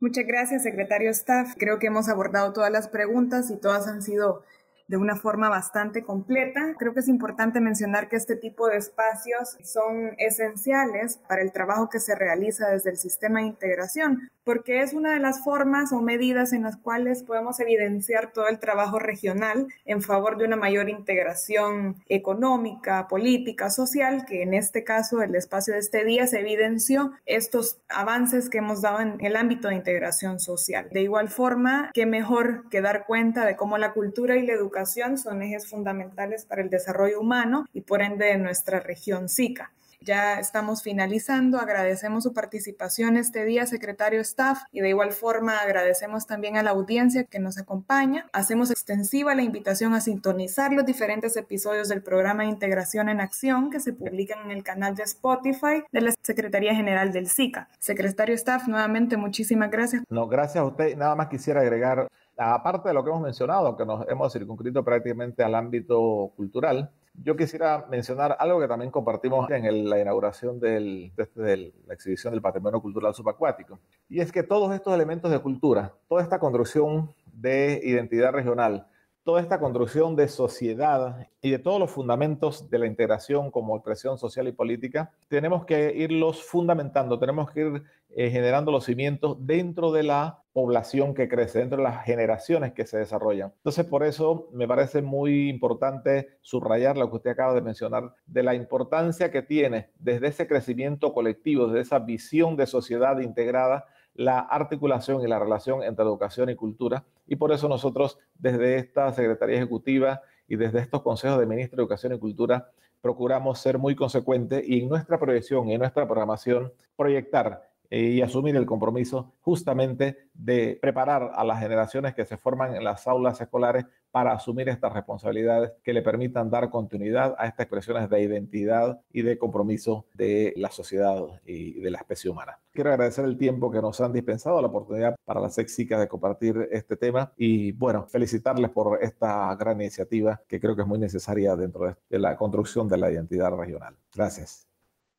Muchas 0.00 0.24
gracias, 0.26 0.62
secretario 0.62 1.10
Staff. 1.10 1.56
Creo 1.58 1.78
que 1.78 1.88
hemos 1.88 2.08
abordado 2.08 2.54
todas 2.54 2.70
las 2.70 2.88
preguntas 2.88 3.50
y 3.50 3.58
todas 3.58 3.86
han 3.86 4.00
sido 4.00 4.44
de 4.90 4.96
una 4.96 5.14
forma 5.14 5.48
bastante 5.48 6.02
completa. 6.02 6.74
Creo 6.76 6.92
que 6.92 6.98
es 6.98 7.06
importante 7.06 7.60
mencionar 7.60 8.08
que 8.08 8.16
este 8.16 8.34
tipo 8.34 8.66
de 8.66 8.76
espacios 8.76 9.56
son 9.62 10.16
esenciales 10.18 11.20
para 11.28 11.42
el 11.42 11.52
trabajo 11.52 11.88
que 11.88 12.00
se 12.00 12.16
realiza 12.16 12.68
desde 12.68 12.90
el 12.90 12.96
sistema 12.96 13.38
de 13.38 13.46
integración, 13.46 14.28
porque 14.42 14.82
es 14.82 14.92
una 14.92 15.12
de 15.12 15.20
las 15.20 15.44
formas 15.44 15.92
o 15.92 16.00
medidas 16.00 16.52
en 16.52 16.64
las 16.64 16.76
cuales 16.76 17.22
podemos 17.22 17.60
evidenciar 17.60 18.32
todo 18.32 18.48
el 18.48 18.58
trabajo 18.58 18.98
regional 18.98 19.68
en 19.84 20.02
favor 20.02 20.36
de 20.36 20.46
una 20.46 20.56
mayor 20.56 20.88
integración 20.88 22.02
económica, 22.08 23.06
política, 23.06 23.70
social, 23.70 24.24
que 24.26 24.42
en 24.42 24.54
este 24.54 24.82
caso 24.82 25.22
el 25.22 25.36
espacio 25.36 25.74
de 25.74 25.80
este 25.80 26.04
día 26.04 26.26
se 26.26 26.40
evidenció 26.40 27.12
estos 27.26 27.80
avances 27.88 28.50
que 28.50 28.58
hemos 28.58 28.82
dado 28.82 28.98
en 28.98 29.24
el 29.24 29.36
ámbito 29.36 29.68
de 29.68 29.76
integración 29.76 30.40
social. 30.40 30.88
De 30.90 31.02
igual 31.02 31.28
forma, 31.28 31.92
qué 31.94 32.06
mejor 32.06 32.68
que 32.70 32.80
dar 32.80 33.06
cuenta 33.06 33.44
de 33.44 33.54
cómo 33.54 33.78
la 33.78 33.92
cultura 33.92 34.34
y 34.36 34.44
la 34.44 34.54
educación 34.54 34.79
son 34.86 35.42
ejes 35.42 35.68
fundamentales 35.68 36.44
para 36.44 36.62
el 36.62 36.70
desarrollo 36.70 37.20
humano 37.20 37.66
y 37.72 37.82
por 37.82 38.02
ende 38.02 38.26
de 38.26 38.38
nuestra 38.38 38.80
región 38.80 39.28
SICA. 39.28 39.72
Ya 40.02 40.40
estamos 40.40 40.82
finalizando. 40.82 41.58
Agradecemos 41.58 42.24
su 42.24 42.32
participación 42.32 43.18
este 43.18 43.44
día, 43.44 43.66
secretario 43.66 44.20
staff, 44.22 44.62
y 44.72 44.80
de 44.80 44.88
igual 44.88 45.12
forma 45.12 45.58
agradecemos 45.58 46.26
también 46.26 46.56
a 46.56 46.62
la 46.62 46.70
audiencia 46.70 47.24
que 47.24 47.38
nos 47.38 47.58
acompaña. 47.58 48.26
Hacemos 48.32 48.70
extensiva 48.70 49.34
la 49.34 49.42
invitación 49.42 49.92
a 49.92 50.00
sintonizar 50.00 50.72
los 50.72 50.86
diferentes 50.86 51.36
episodios 51.36 51.88
del 51.90 52.02
programa 52.02 52.44
de 52.44 52.48
Integración 52.48 53.10
en 53.10 53.20
Acción 53.20 53.70
que 53.70 53.78
se 53.78 53.92
publican 53.92 54.46
en 54.46 54.52
el 54.52 54.62
canal 54.62 54.94
de 54.94 55.02
Spotify 55.02 55.84
de 55.92 56.00
la 56.00 56.14
Secretaría 56.22 56.74
General 56.74 57.12
del 57.12 57.28
SICA. 57.28 57.68
Secretario 57.78 58.34
staff, 58.34 58.68
nuevamente 58.68 59.18
muchísimas 59.18 59.70
gracias. 59.70 60.02
No, 60.08 60.26
gracias 60.28 60.62
a 60.62 60.64
usted. 60.64 60.96
Nada 60.96 61.14
más 61.14 61.28
quisiera 61.28 61.60
agregar 61.60 62.08
aparte 62.40 62.88
de 62.88 62.94
lo 62.94 63.04
que 63.04 63.10
hemos 63.10 63.22
mencionado, 63.22 63.76
que 63.76 63.84
nos 63.84 64.08
hemos 64.08 64.32
circunscrito 64.32 64.82
prácticamente 64.82 65.42
al 65.42 65.54
ámbito 65.54 66.32
cultural, 66.36 66.90
yo 67.22 67.36
quisiera 67.36 67.86
mencionar 67.90 68.36
algo 68.38 68.60
que 68.60 68.68
también 68.68 68.90
compartimos 68.90 69.50
en 69.50 69.90
la 69.90 70.00
inauguración 70.00 70.58
de, 70.58 71.12
de, 71.34 71.72
la 71.86 71.94
exhibición 71.94 72.32
del 72.32 72.40
patrimonio 72.40 72.80
cultural 72.80 73.14
subacuático, 73.14 73.78
y 74.08 74.20
es 74.20 74.32
que 74.32 74.42
todos 74.42 74.72
estos 74.74 74.94
elementos 74.94 75.30
de 75.30 75.38
cultura, 75.40 75.92
toda 76.08 76.22
esta 76.22 76.38
construcción 76.38 77.12
de 77.32 77.80
identidad 77.84 78.32
regional, 78.32 78.86
toda 79.22 79.40
esta 79.40 79.60
construcción 79.60 80.16
de 80.16 80.28
sociedad 80.28 81.28
y 81.42 81.50
de 81.50 81.58
todos 81.58 81.78
los 81.78 81.90
fundamentos 81.90 82.70
de 82.70 82.78
la 82.78 82.86
integración 82.86 83.50
como 83.50 83.76
expresión 83.76 84.18
social 84.18 84.48
y 84.48 84.52
política, 84.52 85.12
tenemos 85.28 85.64
que 85.64 85.94
irlos 85.94 86.42
fundamentando, 86.42 87.18
tenemos 87.18 87.50
que 87.50 87.60
ir 87.60 87.82
eh, 88.10 88.30
generando 88.30 88.72
los 88.72 88.84
cimientos 88.84 89.36
dentro 89.40 89.92
de 89.92 90.02
la 90.02 90.42
población 90.52 91.14
que 91.14 91.28
crece, 91.28 91.60
dentro 91.60 91.78
de 91.78 91.84
las 91.84 92.04
generaciones 92.04 92.72
que 92.72 92.86
se 92.86 92.98
desarrollan. 92.98 93.52
Entonces, 93.56 93.86
por 93.86 94.02
eso 94.02 94.48
me 94.52 94.66
parece 94.66 95.00
muy 95.00 95.48
importante 95.48 96.38
subrayar 96.40 96.96
lo 96.96 97.08
que 97.08 97.16
usted 97.16 97.30
acaba 97.30 97.54
de 97.54 97.60
mencionar, 97.60 98.14
de 98.26 98.42
la 98.42 98.54
importancia 98.54 99.30
que 99.30 99.42
tiene 99.42 99.90
desde 99.98 100.28
ese 100.28 100.48
crecimiento 100.48 101.12
colectivo, 101.12 101.68
desde 101.68 101.82
esa 101.82 101.98
visión 102.00 102.56
de 102.56 102.66
sociedad 102.66 103.20
integrada, 103.20 103.84
la 104.14 104.40
articulación 104.40 105.22
y 105.22 105.28
la 105.28 105.38
relación 105.38 105.82
entre 105.82 106.04
educación 106.04 106.50
y 106.50 106.56
cultura. 106.56 107.04
Y 107.26 107.36
por 107.36 107.52
eso 107.52 107.68
nosotros 107.68 108.18
desde 108.34 108.76
esta 108.76 109.12
Secretaría 109.12 109.56
Ejecutiva 109.56 110.22
y 110.48 110.56
desde 110.56 110.80
estos 110.80 111.02
consejos 111.02 111.38
de 111.38 111.46
ministro 111.46 111.76
de 111.76 111.82
Educación 111.82 112.14
y 112.14 112.18
Cultura 112.18 112.70
procuramos 113.00 113.60
ser 113.60 113.78
muy 113.78 113.94
consecuentes 113.94 114.62
y 114.66 114.82
en 114.82 114.88
nuestra 114.88 115.18
proyección 115.18 115.68
y 115.68 115.74
en 115.74 115.80
nuestra 115.80 116.06
programación 116.06 116.72
proyectar 116.96 117.69
y 117.90 118.22
asumir 118.22 118.56
el 118.56 118.66
compromiso 118.66 119.32
justamente 119.40 120.28
de 120.32 120.78
preparar 120.80 121.32
a 121.34 121.44
las 121.44 121.58
generaciones 121.58 122.14
que 122.14 122.24
se 122.24 122.36
forman 122.36 122.74
en 122.74 122.84
las 122.84 123.06
aulas 123.06 123.40
escolares 123.40 123.86
para 124.10 124.32
asumir 124.32 124.68
estas 124.68 124.92
responsabilidades 124.92 125.72
que 125.82 125.92
le 125.92 126.02
permitan 126.02 126.50
dar 126.50 126.70
continuidad 126.70 127.34
a 127.38 127.46
estas 127.46 127.64
expresiones 127.64 128.08
de 128.08 128.22
identidad 128.22 129.00
y 129.12 129.22
de 129.22 129.38
compromiso 129.38 130.06
de 130.14 130.52
la 130.56 130.70
sociedad 130.70 131.22
y 131.44 131.80
de 131.80 131.90
la 131.90 131.98
especie 131.98 132.30
humana. 132.30 132.58
Quiero 132.72 132.90
agradecer 132.90 133.24
el 133.24 133.36
tiempo 133.36 133.70
que 133.70 133.80
nos 133.80 134.00
han 134.00 134.12
dispensado, 134.12 134.60
la 134.60 134.68
oportunidad 134.68 135.16
para 135.24 135.40
las 135.40 135.54
Sexicas 135.54 136.00
de 136.00 136.08
compartir 136.08 136.68
este 136.70 136.96
tema 136.96 137.32
y 137.36 137.72
bueno, 137.72 138.06
felicitarles 138.08 138.70
por 138.70 139.02
esta 139.02 139.54
gran 139.56 139.80
iniciativa 139.80 140.40
que 140.46 140.60
creo 140.60 140.74
que 140.74 140.82
es 140.82 140.88
muy 140.88 140.98
necesaria 140.98 141.56
dentro 141.56 141.96
de 142.08 142.18
la 142.18 142.36
construcción 142.36 142.88
de 142.88 142.98
la 142.98 143.10
identidad 143.10 143.52
regional. 143.52 143.96
Gracias. 144.14 144.69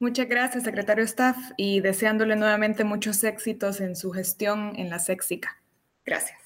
Muchas 0.02 0.28
gracias, 0.28 0.64
secretario 0.64 1.04
Staff, 1.04 1.38
y 1.58 1.80
deseándole 1.80 2.36
nuevamente 2.36 2.84
muchos 2.84 3.24
éxitos 3.24 3.80
en 3.82 3.96
su 3.96 4.10
gestión 4.10 4.74
en 4.76 4.90
la 4.90 4.98
Sexica. 4.98 5.62
Gracias. 6.04 6.40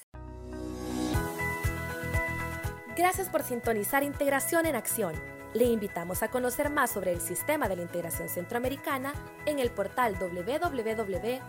Gracias 2.94 3.30
por 3.30 3.42
sintonizar 3.42 4.02
Integración 4.02 4.66
en 4.66 4.76
Acción. 4.76 5.14
Le 5.54 5.64
invitamos 5.64 6.22
a 6.22 6.28
conocer 6.28 6.68
más 6.68 6.90
sobre 6.90 7.14
el 7.14 7.22
sistema 7.22 7.66
de 7.66 7.76
la 7.76 7.82
integración 7.82 8.28
centroamericana 8.28 9.14
en 9.46 9.58
el 9.58 9.70
portal 9.70 10.16
www.sica.int 10.20 11.40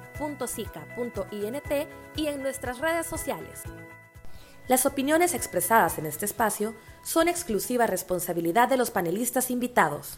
y 2.15 2.27
en 2.27 2.41
nuestras 2.41 2.79
redes 2.79 3.05
sociales. 3.05 3.63
Las 4.69 4.85
opiniones 4.85 5.33
expresadas 5.33 5.97
en 5.99 6.05
este 6.05 6.23
espacio 6.23 6.73
son 7.03 7.27
exclusiva 7.27 7.85
responsabilidad 7.85 8.69
de 8.69 8.77
los 8.77 8.91
panelistas 8.91 9.51
invitados. 9.51 10.15